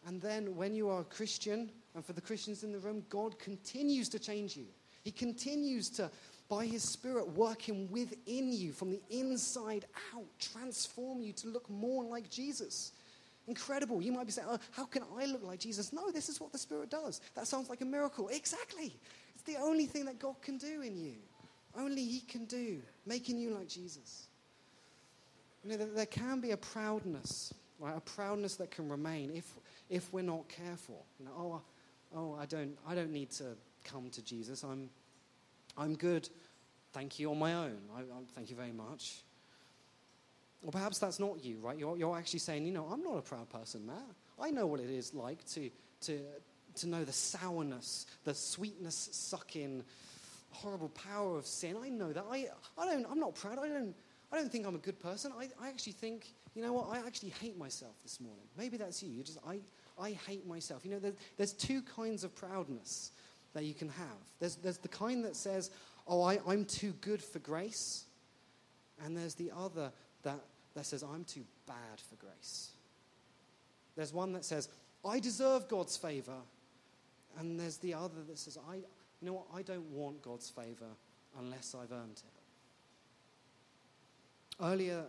And 0.08 0.22
then 0.22 0.56
when 0.56 0.74
you 0.74 0.90
are 0.90 1.02
a 1.02 1.06
Christian, 1.06 1.70
and 1.96 2.06
for 2.06 2.14
the 2.14 2.22
Christians 2.22 2.64
in 2.64 2.72
the 2.72 2.80
room, 2.80 3.04
God 3.10 3.40
continues 3.40 4.10
to 4.10 4.20
change 4.20 4.58
you. 4.58 4.66
He 5.04 5.12
continues 5.12 5.90
to, 5.92 6.10
by 6.50 6.66
His 6.66 6.84
Spirit, 6.84 7.30
working 7.30 7.90
within 7.92 8.52
you 8.52 8.72
from 8.72 8.92
the 8.92 9.02
inside 9.10 9.86
out, 10.16 10.26
transform 10.40 11.22
you 11.22 11.32
to 11.34 11.48
look 11.48 11.70
more 11.70 12.04
like 12.04 12.30
Jesus. 12.30 12.92
Incredible. 13.48 14.02
You 14.02 14.12
might 14.12 14.26
be 14.26 14.32
saying, 14.32 14.48
oh, 14.50 14.60
How 14.72 14.86
can 14.86 15.04
I 15.18 15.26
look 15.26 15.44
like 15.44 15.60
Jesus? 15.60 15.92
No, 15.94 16.12
this 16.12 16.30
is 16.30 16.40
what 16.40 16.52
the 16.52 16.58
Spirit 16.58 16.90
does. 16.90 17.22
That 17.36 17.48
sounds 17.48 17.70
like 17.70 17.82
a 17.82 17.86
miracle. 17.86 18.28
Exactly. 18.30 18.94
It's 19.40 19.58
the 19.58 19.64
only 19.64 19.86
thing 19.86 20.06
that 20.06 20.20
God 20.20 20.36
can 20.42 20.58
do 20.58 20.82
in 20.82 20.98
you. 20.98 21.14
Only 21.78 22.04
He 22.04 22.20
can 22.20 22.46
do, 22.46 22.82
making 23.06 23.38
you 23.38 23.52
like 23.52 23.70
Jesus. 23.70 24.28
You 25.64 25.78
know, 25.78 25.86
there 25.86 26.06
can 26.06 26.42
be 26.42 26.52
a 26.52 26.58
proudness, 26.58 27.54
right? 27.80 27.96
A 27.96 28.02
proudness 28.02 28.56
that 28.56 28.72
can 28.72 28.90
remain 28.90 29.32
if 29.34 29.46
if 29.90 30.12
we're 30.14 30.22
not 30.22 30.48
careful. 30.50 31.06
You 31.20 31.26
know, 31.26 31.32
oh, 31.38 31.62
oh, 32.16 32.38
I 32.40 32.46
don't, 32.46 32.78
I 32.88 32.96
don't 32.96 33.12
need 33.12 33.32
to 33.32 33.56
come 33.84 34.10
to 34.12 34.22
Jesus. 34.24 34.64
I'm, 34.64 34.90
I'm 35.78 35.96
good. 35.96 36.30
Thank 36.94 37.20
you 37.20 37.32
on 37.32 37.40
my 37.40 37.54
own. 37.54 37.78
I, 37.96 38.02
I, 38.02 38.04
thank 38.36 38.50
you 38.50 38.56
very 38.56 38.72
much. 38.72 39.22
Or 40.64 40.72
perhaps 40.72 41.00
that's 41.00 41.20
not 41.20 41.44
you, 41.44 41.58
right? 41.60 41.78
You're, 41.78 41.98
you're 41.98 42.18
actually 42.18 42.40
saying, 42.40 42.66
you 42.66 42.74
know, 42.74 42.88
I'm 42.92 43.02
not 43.02 43.18
a 43.18 43.22
proud 43.22 43.50
person, 43.50 43.86
Matt. 43.86 44.04
I 44.40 44.52
know 44.52 44.68
what 44.68 44.80
it 44.80 44.90
is 44.90 45.14
like 45.14 45.46
to, 45.54 45.70
to, 46.02 46.20
to 46.76 46.88
know 46.88 47.04
the 47.04 47.14
sourness, 47.14 48.06
the 48.24 48.34
sweetness 48.34 49.10
sucking, 49.12 49.84
horrible 50.52 50.90
power 50.90 51.38
of 51.38 51.46
sin. 51.46 51.78
I 51.82 51.90
know 51.90 52.12
that. 52.14 52.26
I, 52.30 52.48
I 52.78 52.86
don't, 52.86 53.06
I'm 53.10 53.20
not 53.20 53.36
proud. 53.36 53.60
I 53.60 53.68
don't, 53.68 53.96
I 54.32 54.38
don't 54.38 54.52
think 54.52 54.66
I'm 54.66 54.76
a 54.76 54.80
good 54.80 55.00
person. 55.00 55.32
I, 55.38 55.50
I 55.64 55.70
actually 55.70 55.94
think, 55.94 56.34
you 56.56 56.62
know 56.62 56.74
what, 56.74 56.88
I 56.92 57.06
actually 57.06 57.34
hate 57.42 57.58
myself 57.58 57.96
this 58.04 58.20
morning. 58.20 58.44
Maybe 58.58 58.78
that's 58.78 59.02
you. 59.02 59.10
You 59.10 59.24
just, 59.24 59.40
I, 59.48 59.60
I 60.00 60.12
hate 60.12 60.48
myself. 60.48 60.86
You 60.86 60.92
know, 60.92 61.00
there, 61.00 61.14
there's 61.38 61.54
two 61.54 61.82
kinds 61.82 62.24
of 62.24 62.36
proudness 62.36 63.12
that 63.54 63.64
you 63.64 63.74
can 63.74 63.90
have. 63.90 64.08
There's, 64.40 64.56
there's 64.58 64.78
the 64.78 64.88
kind 64.88 65.26
that 65.26 65.36
says, 65.36 65.72
oh, 66.08 66.22
I, 66.22 66.40
I'm 66.48 66.66
too 66.66 66.94
good 67.02 67.22
for 67.22 67.40
grace. 67.40 68.06
And 69.04 69.16
there's 69.16 69.36
the 69.36 69.52
other 69.56 69.92
that, 70.24 70.40
that 70.76 70.86
says, 70.86 71.04
I'm 71.04 71.24
too 71.24 71.44
bad 71.68 72.00
for 72.10 72.16
grace. 72.16 72.72
There's 73.96 74.14
one 74.14 74.34
that 74.34 74.46
says, 74.46 74.70
I 75.06 75.20
deserve 75.20 75.68
God's 75.68 75.98
favor. 75.98 76.38
And 77.38 77.60
there's 77.60 77.78
the 77.78 77.94
other 77.94 78.24
that 78.28 78.38
says, 78.38 78.58
I, 78.70 78.76
you 78.76 78.84
know 79.22 79.34
what, 79.34 79.46
I 79.54 79.62
don't 79.62 79.90
want 79.92 80.22
God's 80.22 80.50
favor 80.50 80.88
unless 81.38 81.76
I've 81.76 81.92
earned 81.92 82.18
it. 82.18 82.24
Earlier, 84.62 85.06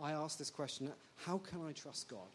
I 0.00 0.12
asked 0.12 0.38
this 0.38 0.50
question 0.50 0.92
how 1.16 1.38
can 1.38 1.66
I 1.66 1.72
trust 1.72 2.08
God? 2.08 2.28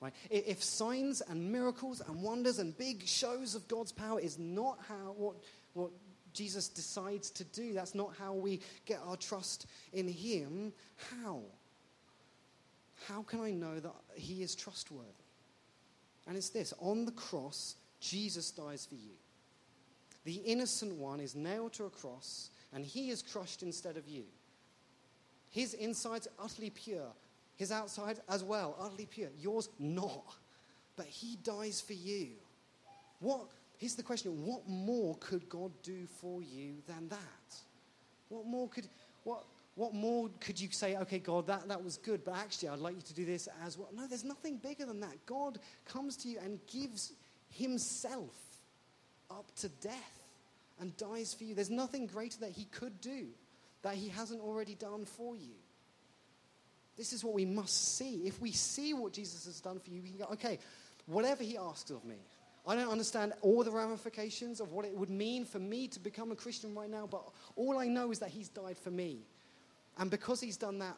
Right? 0.00 0.12
If 0.30 0.62
signs 0.64 1.20
and 1.20 1.52
miracles 1.52 2.00
and 2.00 2.22
wonders 2.22 2.58
and 2.58 2.76
big 2.76 3.06
shows 3.06 3.54
of 3.54 3.68
God's 3.68 3.92
power 3.92 4.18
is 4.18 4.36
not 4.36 4.78
how 4.88 5.14
what, 5.16 5.36
what 5.74 5.90
Jesus 6.32 6.68
decides 6.68 7.30
to 7.30 7.44
do, 7.44 7.72
that's 7.72 7.94
not 7.94 8.12
how 8.18 8.32
we 8.32 8.60
get 8.84 9.00
our 9.06 9.16
trust 9.16 9.66
in 9.92 10.08
Him, 10.08 10.72
how? 11.10 11.42
How 13.06 13.22
can 13.22 13.40
I 13.40 13.52
know 13.52 13.78
that 13.78 13.94
He 14.14 14.42
is 14.42 14.56
trustworthy? 14.56 15.06
And 16.26 16.36
it's 16.36 16.50
this 16.50 16.72
on 16.80 17.04
the 17.04 17.12
cross, 17.12 17.76
Jesus 18.02 18.50
dies 18.50 18.84
for 18.84 18.96
you. 18.96 19.14
The 20.24 20.34
innocent 20.34 20.94
one 20.96 21.20
is 21.20 21.34
nailed 21.34 21.72
to 21.74 21.84
a 21.84 21.90
cross, 21.90 22.50
and 22.72 22.84
He 22.84 23.10
is 23.10 23.22
crushed 23.22 23.62
instead 23.62 23.96
of 23.96 24.06
you. 24.06 24.24
His 25.50 25.74
inside's 25.74 26.28
utterly 26.38 26.70
pure. 26.70 27.12
His 27.56 27.70
outside 27.70 28.18
as 28.28 28.42
well, 28.42 28.74
utterly 28.80 29.06
pure. 29.06 29.28
Yours 29.38 29.68
not. 29.78 30.34
But 30.96 31.06
he 31.06 31.36
dies 31.42 31.80
for 31.80 31.92
you. 31.92 32.28
What 33.20 33.46
here's 33.76 33.94
the 33.94 34.02
question, 34.02 34.44
what 34.44 34.68
more 34.68 35.16
could 35.20 35.48
God 35.48 35.72
do 35.82 36.06
for 36.20 36.42
you 36.42 36.74
than 36.86 37.08
that? 37.08 37.56
What 38.28 38.46
more 38.46 38.68
could 38.68 38.88
what 39.24 39.44
what 39.74 39.94
more 39.94 40.28
could 40.40 40.60
you 40.60 40.68
say, 40.70 40.96
okay, 40.98 41.18
God, 41.18 41.46
that, 41.46 41.66
that 41.68 41.82
was 41.82 41.96
good, 41.96 42.24
but 42.24 42.34
actually 42.34 42.68
I'd 42.68 42.78
like 42.78 42.94
you 42.94 43.02
to 43.02 43.14
do 43.14 43.24
this 43.24 43.48
as 43.64 43.78
well? 43.78 43.88
No, 43.94 44.06
there's 44.06 44.24
nothing 44.24 44.58
bigger 44.58 44.84
than 44.84 45.00
that. 45.00 45.24
God 45.24 45.58
comes 45.86 46.16
to 46.18 46.28
you 46.28 46.38
and 46.44 46.58
gives 46.66 47.12
himself 47.52 48.34
up 49.30 49.46
to 49.56 49.68
death 49.68 50.22
and 50.80 50.96
dies 50.96 51.34
for 51.34 51.44
you. 51.44 51.54
There's 51.54 51.70
nothing 51.70 52.06
greater 52.06 52.40
that 52.40 52.50
he 52.50 52.64
could 52.66 53.00
do 53.00 53.26
that 53.82 53.94
he 53.94 54.08
hasn't 54.08 54.40
already 54.40 54.74
done 54.74 55.04
for 55.04 55.36
you. 55.36 55.54
This 56.96 57.12
is 57.12 57.24
what 57.24 57.34
we 57.34 57.44
must 57.44 57.96
see. 57.96 58.26
If 58.26 58.40
we 58.40 58.52
see 58.52 58.94
what 58.94 59.12
Jesus 59.12 59.46
has 59.46 59.60
done 59.60 59.80
for 59.80 59.90
you, 59.90 60.02
we 60.02 60.10
can 60.10 60.18
go, 60.18 60.26
okay, 60.32 60.58
whatever 61.06 61.42
he 61.42 61.56
asks 61.56 61.90
of 61.90 62.04
me, 62.04 62.16
I 62.66 62.76
don't 62.76 62.90
understand 62.90 63.32
all 63.42 63.64
the 63.64 63.70
ramifications 63.70 64.60
of 64.60 64.72
what 64.72 64.84
it 64.84 64.96
would 64.96 65.10
mean 65.10 65.44
for 65.44 65.58
me 65.58 65.88
to 65.88 65.98
become 65.98 66.30
a 66.30 66.36
Christian 66.36 66.74
right 66.74 66.90
now, 66.90 67.08
but 67.10 67.24
all 67.56 67.78
I 67.78 67.88
know 67.88 68.12
is 68.12 68.20
that 68.20 68.28
he's 68.28 68.48
died 68.48 68.78
for 68.78 68.90
me. 68.90 69.18
And 69.98 70.10
because 70.10 70.40
he's 70.40 70.56
done 70.56 70.78
that, 70.78 70.96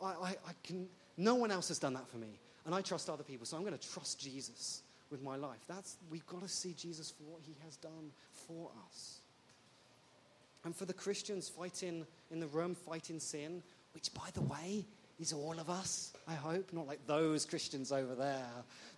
I, 0.00 0.06
I, 0.06 0.28
I 0.30 0.52
can, 0.62 0.86
no 1.16 1.34
one 1.34 1.50
else 1.50 1.68
has 1.68 1.78
done 1.78 1.94
that 1.94 2.08
for 2.08 2.18
me. 2.18 2.38
And 2.66 2.74
I 2.74 2.82
trust 2.82 3.10
other 3.10 3.24
people, 3.24 3.46
so 3.46 3.56
I'm 3.56 3.64
going 3.64 3.76
to 3.76 3.88
trust 3.92 4.20
Jesus 4.20 4.81
with 5.12 5.22
my 5.22 5.36
life. 5.36 5.60
That's, 5.68 5.96
we've 6.10 6.26
got 6.26 6.42
to 6.42 6.48
see 6.48 6.74
Jesus 6.76 7.10
for 7.10 7.22
what 7.24 7.42
he 7.42 7.54
has 7.64 7.76
done 7.76 8.10
for 8.48 8.70
us. 8.88 9.18
And 10.64 10.74
for 10.74 10.84
the 10.84 10.92
Christians 10.92 11.48
fighting 11.48 12.06
in 12.30 12.40
the 12.40 12.46
room, 12.48 12.74
fighting 12.74 13.20
sin, 13.20 13.62
which, 13.94 14.12
by 14.14 14.28
the 14.34 14.42
way, 14.42 14.84
is 15.20 15.32
all 15.32 15.58
of 15.60 15.68
us, 15.70 16.12
I 16.26 16.34
hope. 16.34 16.72
Not 16.72 16.86
like 16.86 17.06
those 17.06 17.44
Christians 17.44 17.92
over 17.92 18.14
there, 18.14 18.50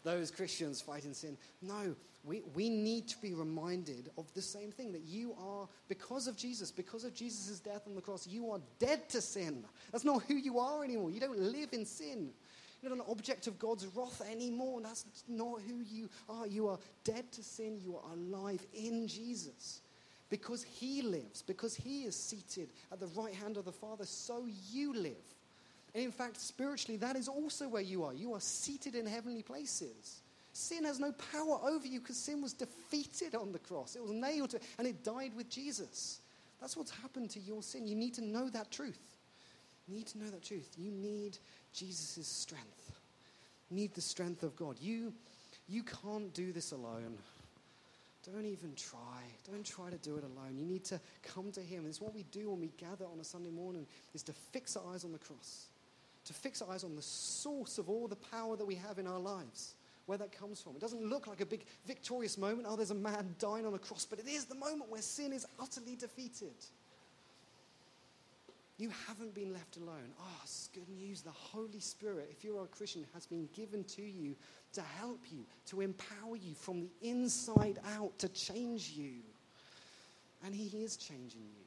those 0.04 0.30
Christians 0.30 0.80
fighting 0.80 1.12
sin. 1.12 1.36
No, 1.60 1.94
we, 2.22 2.42
we 2.54 2.70
need 2.70 3.08
to 3.08 3.20
be 3.20 3.34
reminded 3.34 4.10
of 4.16 4.32
the 4.34 4.42
same 4.42 4.70
thing 4.70 4.92
that 4.92 5.02
you 5.02 5.34
are, 5.38 5.68
because 5.88 6.26
of 6.26 6.36
Jesus, 6.36 6.70
because 6.70 7.04
of 7.04 7.14
Jesus' 7.14 7.60
death 7.60 7.82
on 7.86 7.94
the 7.94 8.00
cross, 8.00 8.26
you 8.26 8.50
are 8.50 8.60
dead 8.78 9.08
to 9.10 9.20
sin. 9.20 9.64
That's 9.92 10.04
not 10.04 10.22
who 10.22 10.34
you 10.34 10.58
are 10.58 10.84
anymore. 10.84 11.10
You 11.10 11.20
don't 11.20 11.38
live 11.38 11.70
in 11.72 11.84
sin. 11.84 12.30
You're 12.84 12.94
not 12.94 13.06
an 13.06 13.10
object 13.10 13.46
of 13.46 13.58
God's 13.58 13.86
wrath 13.86 14.20
anymore. 14.30 14.78
That's 14.82 15.06
not 15.26 15.62
who 15.66 15.80
you 15.90 16.10
are. 16.28 16.46
You 16.46 16.68
are 16.68 16.78
dead 17.02 17.32
to 17.32 17.42
sin. 17.42 17.80
You 17.82 17.96
are 17.96 18.12
alive 18.12 18.60
in 18.74 19.08
Jesus. 19.08 19.80
Because 20.28 20.62
he 20.64 21.00
lives, 21.00 21.40
because 21.40 21.74
he 21.74 22.02
is 22.02 22.14
seated 22.14 22.68
at 22.92 23.00
the 23.00 23.06
right 23.06 23.32
hand 23.32 23.56
of 23.56 23.64
the 23.64 23.72
Father, 23.72 24.04
so 24.04 24.46
you 24.70 24.92
live. 24.92 25.16
And 25.94 26.04
in 26.04 26.12
fact, 26.12 26.38
spiritually, 26.38 26.98
that 26.98 27.16
is 27.16 27.26
also 27.26 27.68
where 27.68 27.80
you 27.80 28.04
are. 28.04 28.12
You 28.12 28.34
are 28.34 28.40
seated 28.40 28.94
in 28.94 29.06
heavenly 29.06 29.42
places. 29.42 30.20
Sin 30.52 30.84
has 30.84 31.00
no 31.00 31.12
power 31.32 31.60
over 31.64 31.86
you 31.86 32.00
because 32.00 32.18
sin 32.18 32.42
was 32.42 32.52
defeated 32.52 33.34
on 33.34 33.50
the 33.50 33.58
cross. 33.58 33.96
It 33.96 34.02
was 34.02 34.10
nailed 34.10 34.50
to, 34.50 34.60
and 34.78 34.86
it 34.86 35.02
died 35.02 35.32
with 35.34 35.48
Jesus. 35.48 36.20
That's 36.60 36.76
what's 36.76 36.90
happened 36.90 37.30
to 37.30 37.40
your 37.40 37.62
sin. 37.62 37.86
You 37.86 37.96
need 37.96 38.12
to 38.14 38.24
know 38.24 38.50
that 38.50 38.70
truth. 38.70 39.16
You 39.88 39.94
need 39.94 40.06
to 40.08 40.18
know 40.18 40.30
that 40.30 40.42
truth. 40.42 40.74
You 40.76 40.90
need 40.90 41.38
Jesus' 41.74 42.26
strength. 42.26 42.92
Need 43.70 43.94
the 43.94 44.00
strength 44.00 44.42
of 44.42 44.56
God. 44.56 44.76
You, 44.80 45.12
you 45.68 45.82
can't 45.82 46.32
do 46.32 46.52
this 46.52 46.72
alone. 46.72 47.18
Don't 48.32 48.46
even 48.46 48.74
try. 48.74 49.22
Don't 49.50 49.66
try 49.66 49.90
to 49.90 49.98
do 49.98 50.16
it 50.16 50.24
alone. 50.24 50.56
You 50.56 50.64
need 50.64 50.84
to 50.84 51.00
come 51.22 51.50
to 51.52 51.60
Him. 51.60 51.84
It's 51.86 52.00
what 52.00 52.14
we 52.14 52.22
do 52.30 52.50
when 52.50 52.60
we 52.60 52.70
gather 52.78 53.04
on 53.04 53.20
a 53.20 53.24
Sunday 53.24 53.50
morning 53.50 53.86
is 54.14 54.22
to 54.22 54.32
fix 54.32 54.76
our 54.76 54.94
eyes 54.94 55.04
on 55.04 55.12
the 55.12 55.18
cross, 55.18 55.66
to 56.24 56.32
fix 56.32 56.62
our 56.62 56.72
eyes 56.72 56.84
on 56.84 56.96
the 56.96 57.02
source 57.02 57.76
of 57.76 57.90
all 57.90 58.08
the 58.08 58.16
power 58.16 58.56
that 58.56 58.64
we 58.64 58.76
have 58.76 58.98
in 58.98 59.06
our 59.06 59.18
lives, 59.18 59.74
where 60.06 60.16
that 60.16 60.32
comes 60.32 60.60
from. 60.60 60.74
It 60.76 60.80
doesn't 60.80 61.04
look 61.04 61.26
like 61.26 61.42
a 61.42 61.46
big 61.46 61.66
victorious 61.86 62.38
moment. 62.38 62.66
Oh, 62.66 62.76
there's 62.76 62.92
a 62.92 62.94
man 62.94 63.34
dying 63.38 63.66
on 63.66 63.74
a 63.74 63.78
cross, 63.78 64.06
but 64.08 64.18
it 64.18 64.28
is 64.28 64.46
the 64.46 64.54
moment 64.54 64.90
where 64.90 65.02
sin 65.02 65.32
is 65.32 65.46
utterly 65.60 65.96
defeated. 65.96 66.54
You 68.76 68.90
haven't 69.06 69.34
been 69.34 69.52
left 69.52 69.76
alone. 69.76 70.10
Oh, 70.20 70.40
it's 70.42 70.68
good 70.74 70.88
news. 70.88 71.22
The 71.22 71.30
Holy 71.30 71.78
Spirit, 71.78 72.28
if 72.32 72.44
you're 72.44 72.64
a 72.64 72.66
Christian, 72.66 73.06
has 73.14 73.24
been 73.24 73.48
given 73.54 73.84
to 73.84 74.02
you 74.02 74.34
to 74.72 74.82
help 74.82 75.20
you, 75.30 75.44
to 75.66 75.80
empower 75.80 76.36
you 76.36 76.54
from 76.54 76.80
the 76.80 77.08
inside 77.08 77.78
out, 77.96 78.18
to 78.18 78.28
change 78.28 78.90
you. 78.90 79.12
And 80.44 80.54
He 80.54 80.76
is 80.78 80.96
changing 80.96 81.42
you 81.42 81.64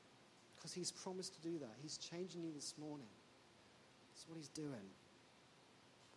because 0.58 0.74
He's 0.74 0.92
promised 0.92 1.42
to 1.42 1.50
do 1.50 1.58
that. 1.60 1.76
He's 1.82 1.98
changing 1.98 2.44
you 2.44 2.52
this 2.54 2.74
morning. 2.78 3.08
That's 4.14 4.28
what 4.28 4.38
He's 4.38 4.50
doing. 4.50 4.90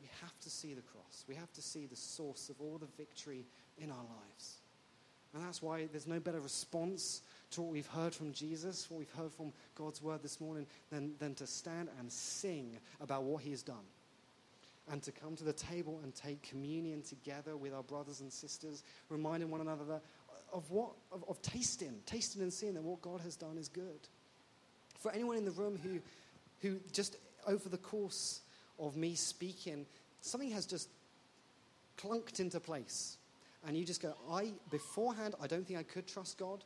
We 0.01 0.09
have 0.23 0.39
to 0.41 0.51
see 0.51 0.75
the 0.75 0.83
cross, 0.83 1.25
we 1.29 1.37
have 1.37 1.53
to 1.53 1.63
see 1.63 1.87
the 1.87 1.97
source 1.97 2.49
of 2.49 2.61
all 2.61 2.79
the 2.79 2.89
victory 2.97 3.45
in 3.79 3.91
our 3.91 3.97
lives. 3.97 4.60
And 5.35 5.45
that's 5.45 5.63
why 5.63 5.87
there's 5.91 6.07
no 6.07 6.19
better 6.19 6.41
response 6.41 7.23
to 7.53 7.63
what 7.63 7.73
we've 7.73 7.87
heard 7.87 8.15
from 8.15 8.33
Jesus, 8.33 8.91
what 8.91 8.99
we've 8.99 9.13
heard 9.13 9.33
from 9.33 9.53
God's 9.75 10.03
word 10.03 10.23
this 10.23 10.41
morning, 10.41 10.67
than, 10.91 11.15
than 11.19 11.35
to 11.37 11.47
stand 11.47 11.89
and 11.99 12.11
sing 12.11 12.79
about 13.01 13.23
what 13.23 13.43
he 13.43 13.51
has 13.51 13.63
done. 13.63 13.77
And 14.91 15.03
to 15.05 15.13
come 15.13 15.37
to 15.37 15.45
the 15.45 15.53
table 15.53 16.01
and 16.03 16.13
take 16.15 16.43
communion 16.43 17.03
together 17.03 17.57
with 17.57 17.73
our 17.73 17.83
brothers 17.83 18.21
and 18.21 18.33
sisters, 18.33 18.83
reminding 19.09 19.51
one 19.51 19.61
another 19.61 19.85
that, 19.85 20.03
of 20.53 20.69
what 20.71 20.91
of, 21.13 21.25
of 21.29 21.41
tasting, 21.43 22.01
tasting 22.07 22.43
and 22.43 22.53
seeing 22.53 22.75
that 22.75 22.83
what 22.83 23.01
God 23.01 23.21
has 23.21 23.37
done 23.37 23.57
is 23.57 23.69
good. 23.69 24.09
For 24.99 25.13
anyone 25.13 25.37
in 25.37 25.45
the 25.45 25.53
room 25.53 25.79
who, 25.83 26.01
who 26.61 26.81
just 26.93 27.17
over 27.47 27.69
the 27.69 27.79
course 27.79 28.41
of 28.79 28.97
me 28.97 29.15
speaking, 29.15 29.87
something 30.21 30.51
has 30.51 30.67
just 30.67 30.89
clunked 31.97 32.41
into 32.41 32.59
place. 32.59 33.17
And 33.67 33.77
you 33.77 33.85
just 33.85 34.01
go, 34.01 34.15
I, 34.31 34.53
beforehand, 34.71 35.35
I 35.41 35.47
don't 35.47 35.67
think 35.67 35.79
I 35.79 35.83
could 35.83 36.07
trust 36.07 36.39
God. 36.39 36.65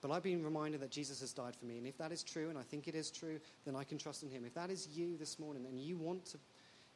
But 0.00 0.10
I've 0.10 0.22
been 0.22 0.44
reminded 0.44 0.80
that 0.82 0.90
Jesus 0.90 1.20
has 1.20 1.32
died 1.32 1.56
for 1.56 1.64
me. 1.64 1.78
And 1.78 1.86
if 1.86 1.98
that 1.98 2.12
is 2.12 2.22
true, 2.22 2.48
and 2.48 2.58
I 2.58 2.62
think 2.62 2.86
it 2.86 2.94
is 2.94 3.10
true, 3.10 3.40
then 3.64 3.74
I 3.74 3.82
can 3.82 3.98
trust 3.98 4.22
in 4.22 4.30
him. 4.30 4.44
If 4.44 4.54
that 4.54 4.70
is 4.70 4.88
you 4.94 5.16
this 5.16 5.38
morning 5.38 5.64
and 5.66 5.80
you 5.80 5.96
want 5.96 6.24
to, 6.26 6.38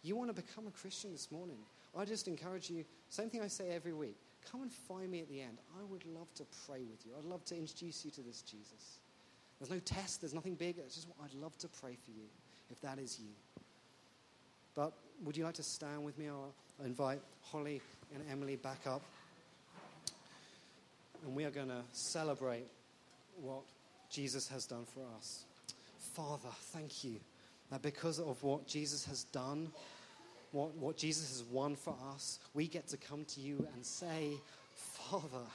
you 0.03 0.17
want 0.17 0.35
to 0.35 0.43
become 0.43 0.67
a 0.67 0.71
Christian 0.71 1.11
this 1.11 1.33
morning, 1.33 1.57
I 1.99 2.05
just 2.05 2.29
encourage 2.29 2.71
you, 2.71 2.85
same 3.09 3.31
thing 3.31 3.43
I 3.43 3.49
say 3.49 3.71
every 3.71 3.93
week, 3.93 4.17
come 4.51 4.63
and 4.63 4.73
find 4.73 5.11
me 5.11 5.21
at 5.21 5.29
the 5.29 5.41
end. 5.41 5.59
I 5.81 5.85
would 5.91 6.05
love 6.07 6.33
to 6.35 6.45
pray 6.67 6.81
with 6.89 7.05
you. 7.05 7.13
I'd 7.19 7.25
love 7.25 7.45
to 7.47 7.57
introduce 7.57 8.05
you 8.05 8.11
to 8.13 8.21
this 8.21 8.43
Jesus. 8.43 9.01
There's 9.59 9.71
no 9.71 9.81
test, 9.81 10.21
there's 10.21 10.35
nothing 10.35 10.55
big. 10.55 10.79
It's 10.79 10.95
just 10.95 11.09
I'd 11.23 11.35
love 11.35 11.57
to 11.59 11.69
pray 11.69 11.97
for 12.05 12.11
you 12.13 12.27
if 12.71 12.81
that 12.81 12.99
is 12.99 13.19
you. 13.19 13.31
But 14.75 14.93
would 15.25 15.37
you 15.37 15.45
like 15.45 15.55
to 15.55 15.63
stand 15.63 16.05
with 16.05 16.19
me? 16.19 16.29
I'll 16.29 16.53
invite 16.85 17.21
Holly 17.43 17.81
and 18.15 18.23
Emily 18.31 18.57
back 18.57 18.87
up. 18.87 19.03
And 21.25 21.35
we 21.35 21.45
are 21.45 21.51
going 21.51 21.69
to 21.69 21.83
celebrate 21.93 22.67
what 23.41 23.63
Jesus 24.11 24.49
has 24.49 24.67
done 24.67 24.85
for 24.85 25.03
us. 25.17 25.45
Father, 26.15 26.49
thank 26.73 27.05
you 27.05 27.17
that 27.71 27.83
because 27.83 28.19
of 28.19 28.43
what 28.43 28.67
Jesus 28.67 29.05
has 29.05 29.25
done, 29.25 29.71
what, 30.53 30.75
what 30.77 30.97
Jesus 30.97 31.31
has 31.31 31.45
won 31.45 31.77
for 31.77 31.95
us, 32.13 32.39
we 32.55 32.67
get 32.67 32.89
to 32.89 32.97
come 32.97 33.25
to 33.27 33.41
you 33.41 33.67
and 33.75 33.85
say, 33.85 34.33
Father, 34.75 35.47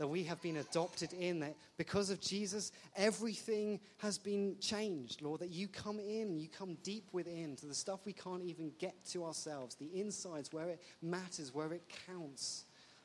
that 0.00 0.08
we 0.08 0.24
have 0.24 0.40
been 0.40 0.56
adopted 0.56 1.12
in, 1.12 1.40
that 1.40 1.54
because 1.76 2.08
of 2.08 2.22
Jesus, 2.22 2.72
everything 2.96 3.78
has 3.98 4.16
been 4.16 4.56
changed, 4.58 5.20
Lord, 5.20 5.42
that 5.42 5.50
you 5.50 5.68
come 5.68 6.00
in, 6.00 6.38
you 6.38 6.48
come 6.48 6.78
deep 6.82 7.04
within 7.12 7.54
to 7.56 7.66
the 7.66 7.74
stuff 7.74 8.00
we 8.06 8.14
can't 8.14 8.42
even 8.42 8.72
get 8.78 8.94
to 9.10 9.26
ourselves, 9.26 9.74
the 9.74 9.90
insides 9.94 10.54
where 10.54 10.70
it 10.70 10.80
matters, 11.02 11.54
where 11.54 11.74
it 11.74 11.82
counts. 12.06 12.64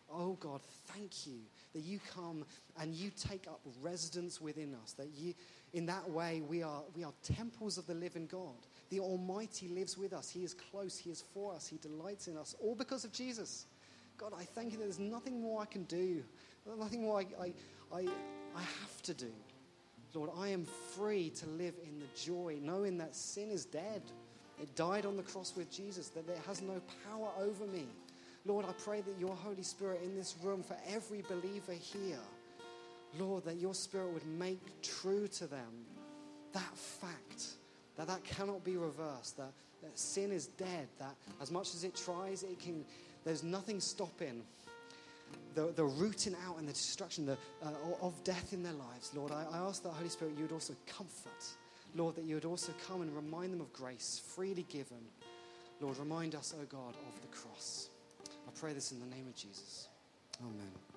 Oh 0.09 0.37
God, 0.39 0.61
thank 0.93 1.27
you 1.27 1.41
that 1.73 1.81
you 1.81 1.99
come 2.15 2.45
and 2.79 2.93
you 2.93 3.11
take 3.11 3.45
up 3.45 3.59
residence 3.81 4.39
within 4.39 4.73
us, 4.81 4.93
that 4.93 5.09
you, 5.17 5.33
in 5.73 5.85
that 5.87 6.09
way, 6.09 6.43
we 6.47 6.63
are, 6.63 6.83
we 6.95 7.03
are 7.03 7.11
temples 7.23 7.77
of 7.77 7.85
the 7.87 7.93
living 7.93 8.25
God. 8.27 8.55
The 8.89 9.01
Almighty 9.01 9.67
lives 9.67 9.97
with 9.97 10.13
us. 10.13 10.29
He 10.29 10.45
is 10.45 10.53
close. 10.53 10.97
He 10.97 11.09
is 11.09 11.25
for 11.33 11.53
us. 11.55 11.67
He 11.67 11.75
delights 11.75 12.29
in 12.29 12.37
us, 12.37 12.55
all 12.61 12.73
because 12.73 13.03
of 13.03 13.11
Jesus. 13.11 13.65
God, 14.17 14.31
I 14.37 14.43
thank 14.43 14.71
you 14.71 14.77
that 14.77 14.85
there's 14.85 14.97
nothing 14.97 15.41
more 15.41 15.61
I 15.61 15.65
can 15.65 15.83
do, 15.83 16.23
nothing 16.77 17.03
more 17.03 17.19
I, 17.19 17.25
I, 17.41 17.53
I, 17.93 17.99
I 18.55 18.61
have 18.61 19.01
to 19.03 19.13
do. 19.13 19.31
Lord, 20.13 20.29
I 20.37 20.47
am 20.49 20.65
free 20.95 21.29
to 21.31 21.45
live 21.47 21.73
in 21.83 21.99
the 21.99 22.05
joy, 22.15 22.57
knowing 22.61 22.97
that 22.99 23.15
sin 23.15 23.49
is 23.51 23.65
dead. 23.65 24.01
It 24.61 24.73
died 24.75 25.05
on 25.05 25.17
the 25.17 25.23
cross 25.23 25.53
with 25.57 25.69
Jesus, 25.69 26.07
that 26.09 26.27
it 26.29 26.39
has 26.47 26.61
no 26.61 26.81
power 27.09 27.29
over 27.39 27.65
me. 27.65 27.85
Lord, 28.45 28.65
I 28.65 28.71
pray 28.73 29.01
that 29.01 29.19
your 29.19 29.35
Holy 29.35 29.63
Spirit 29.63 30.01
in 30.03 30.15
this 30.15 30.35
room 30.41 30.63
for 30.63 30.77
every 30.87 31.21
believer 31.23 31.73
here, 31.73 32.19
Lord, 33.19 33.43
that 33.45 33.55
your 33.55 33.73
Spirit 33.73 34.13
would 34.13 34.25
make 34.25 34.59
true 34.81 35.27
to 35.27 35.47
them 35.47 35.85
that 36.53 36.77
fact, 36.77 37.47
that 37.97 38.07
that 38.07 38.23
cannot 38.23 38.63
be 38.63 38.77
reversed, 38.77 39.35
that, 39.37 39.51
that 39.83 39.99
sin 39.99 40.31
is 40.31 40.47
dead, 40.47 40.87
that 40.99 41.15
as 41.41 41.51
much 41.51 41.73
as 41.75 41.83
it 41.83 41.95
tries, 41.95 42.43
it 42.43 42.59
can, 42.59 42.85
there's 43.25 43.43
nothing 43.43 43.81
stopping 43.81 44.43
the, 45.55 45.71
the 45.75 45.83
rooting 45.83 46.35
out 46.47 46.59
and 46.59 46.67
the 46.67 46.73
destruction 46.73 47.25
the, 47.25 47.37
uh, 47.63 47.71
of 48.01 48.21
death 48.23 48.53
in 48.53 48.61
their 48.61 48.73
lives. 48.73 49.11
Lord, 49.15 49.31
I, 49.31 49.45
I 49.51 49.57
ask 49.57 49.81
that, 49.83 49.89
Holy 49.89 50.09
Spirit, 50.09 50.35
you 50.37 50.43
would 50.43 50.51
also 50.51 50.75
comfort. 50.85 51.43
Lord, 51.95 52.15
that 52.15 52.25
you 52.25 52.35
would 52.35 52.45
also 52.45 52.73
come 52.87 53.01
and 53.01 53.15
remind 53.15 53.53
them 53.53 53.61
of 53.61 53.71
grace 53.71 54.21
freely 54.35 54.65
given. 54.69 54.97
Lord, 55.79 55.97
remind 55.97 56.35
us, 56.35 56.53
O 56.57 56.61
oh 56.61 56.65
God, 56.69 56.95
of 56.95 57.21
the 57.21 57.27
cross. 57.35 57.89
I 58.47 58.51
pray 58.59 58.73
this 58.73 58.91
in 58.91 58.99
the 58.99 59.07
name 59.07 59.27
of 59.27 59.35
Jesus. 59.35 59.87
Amen. 60.41 60.94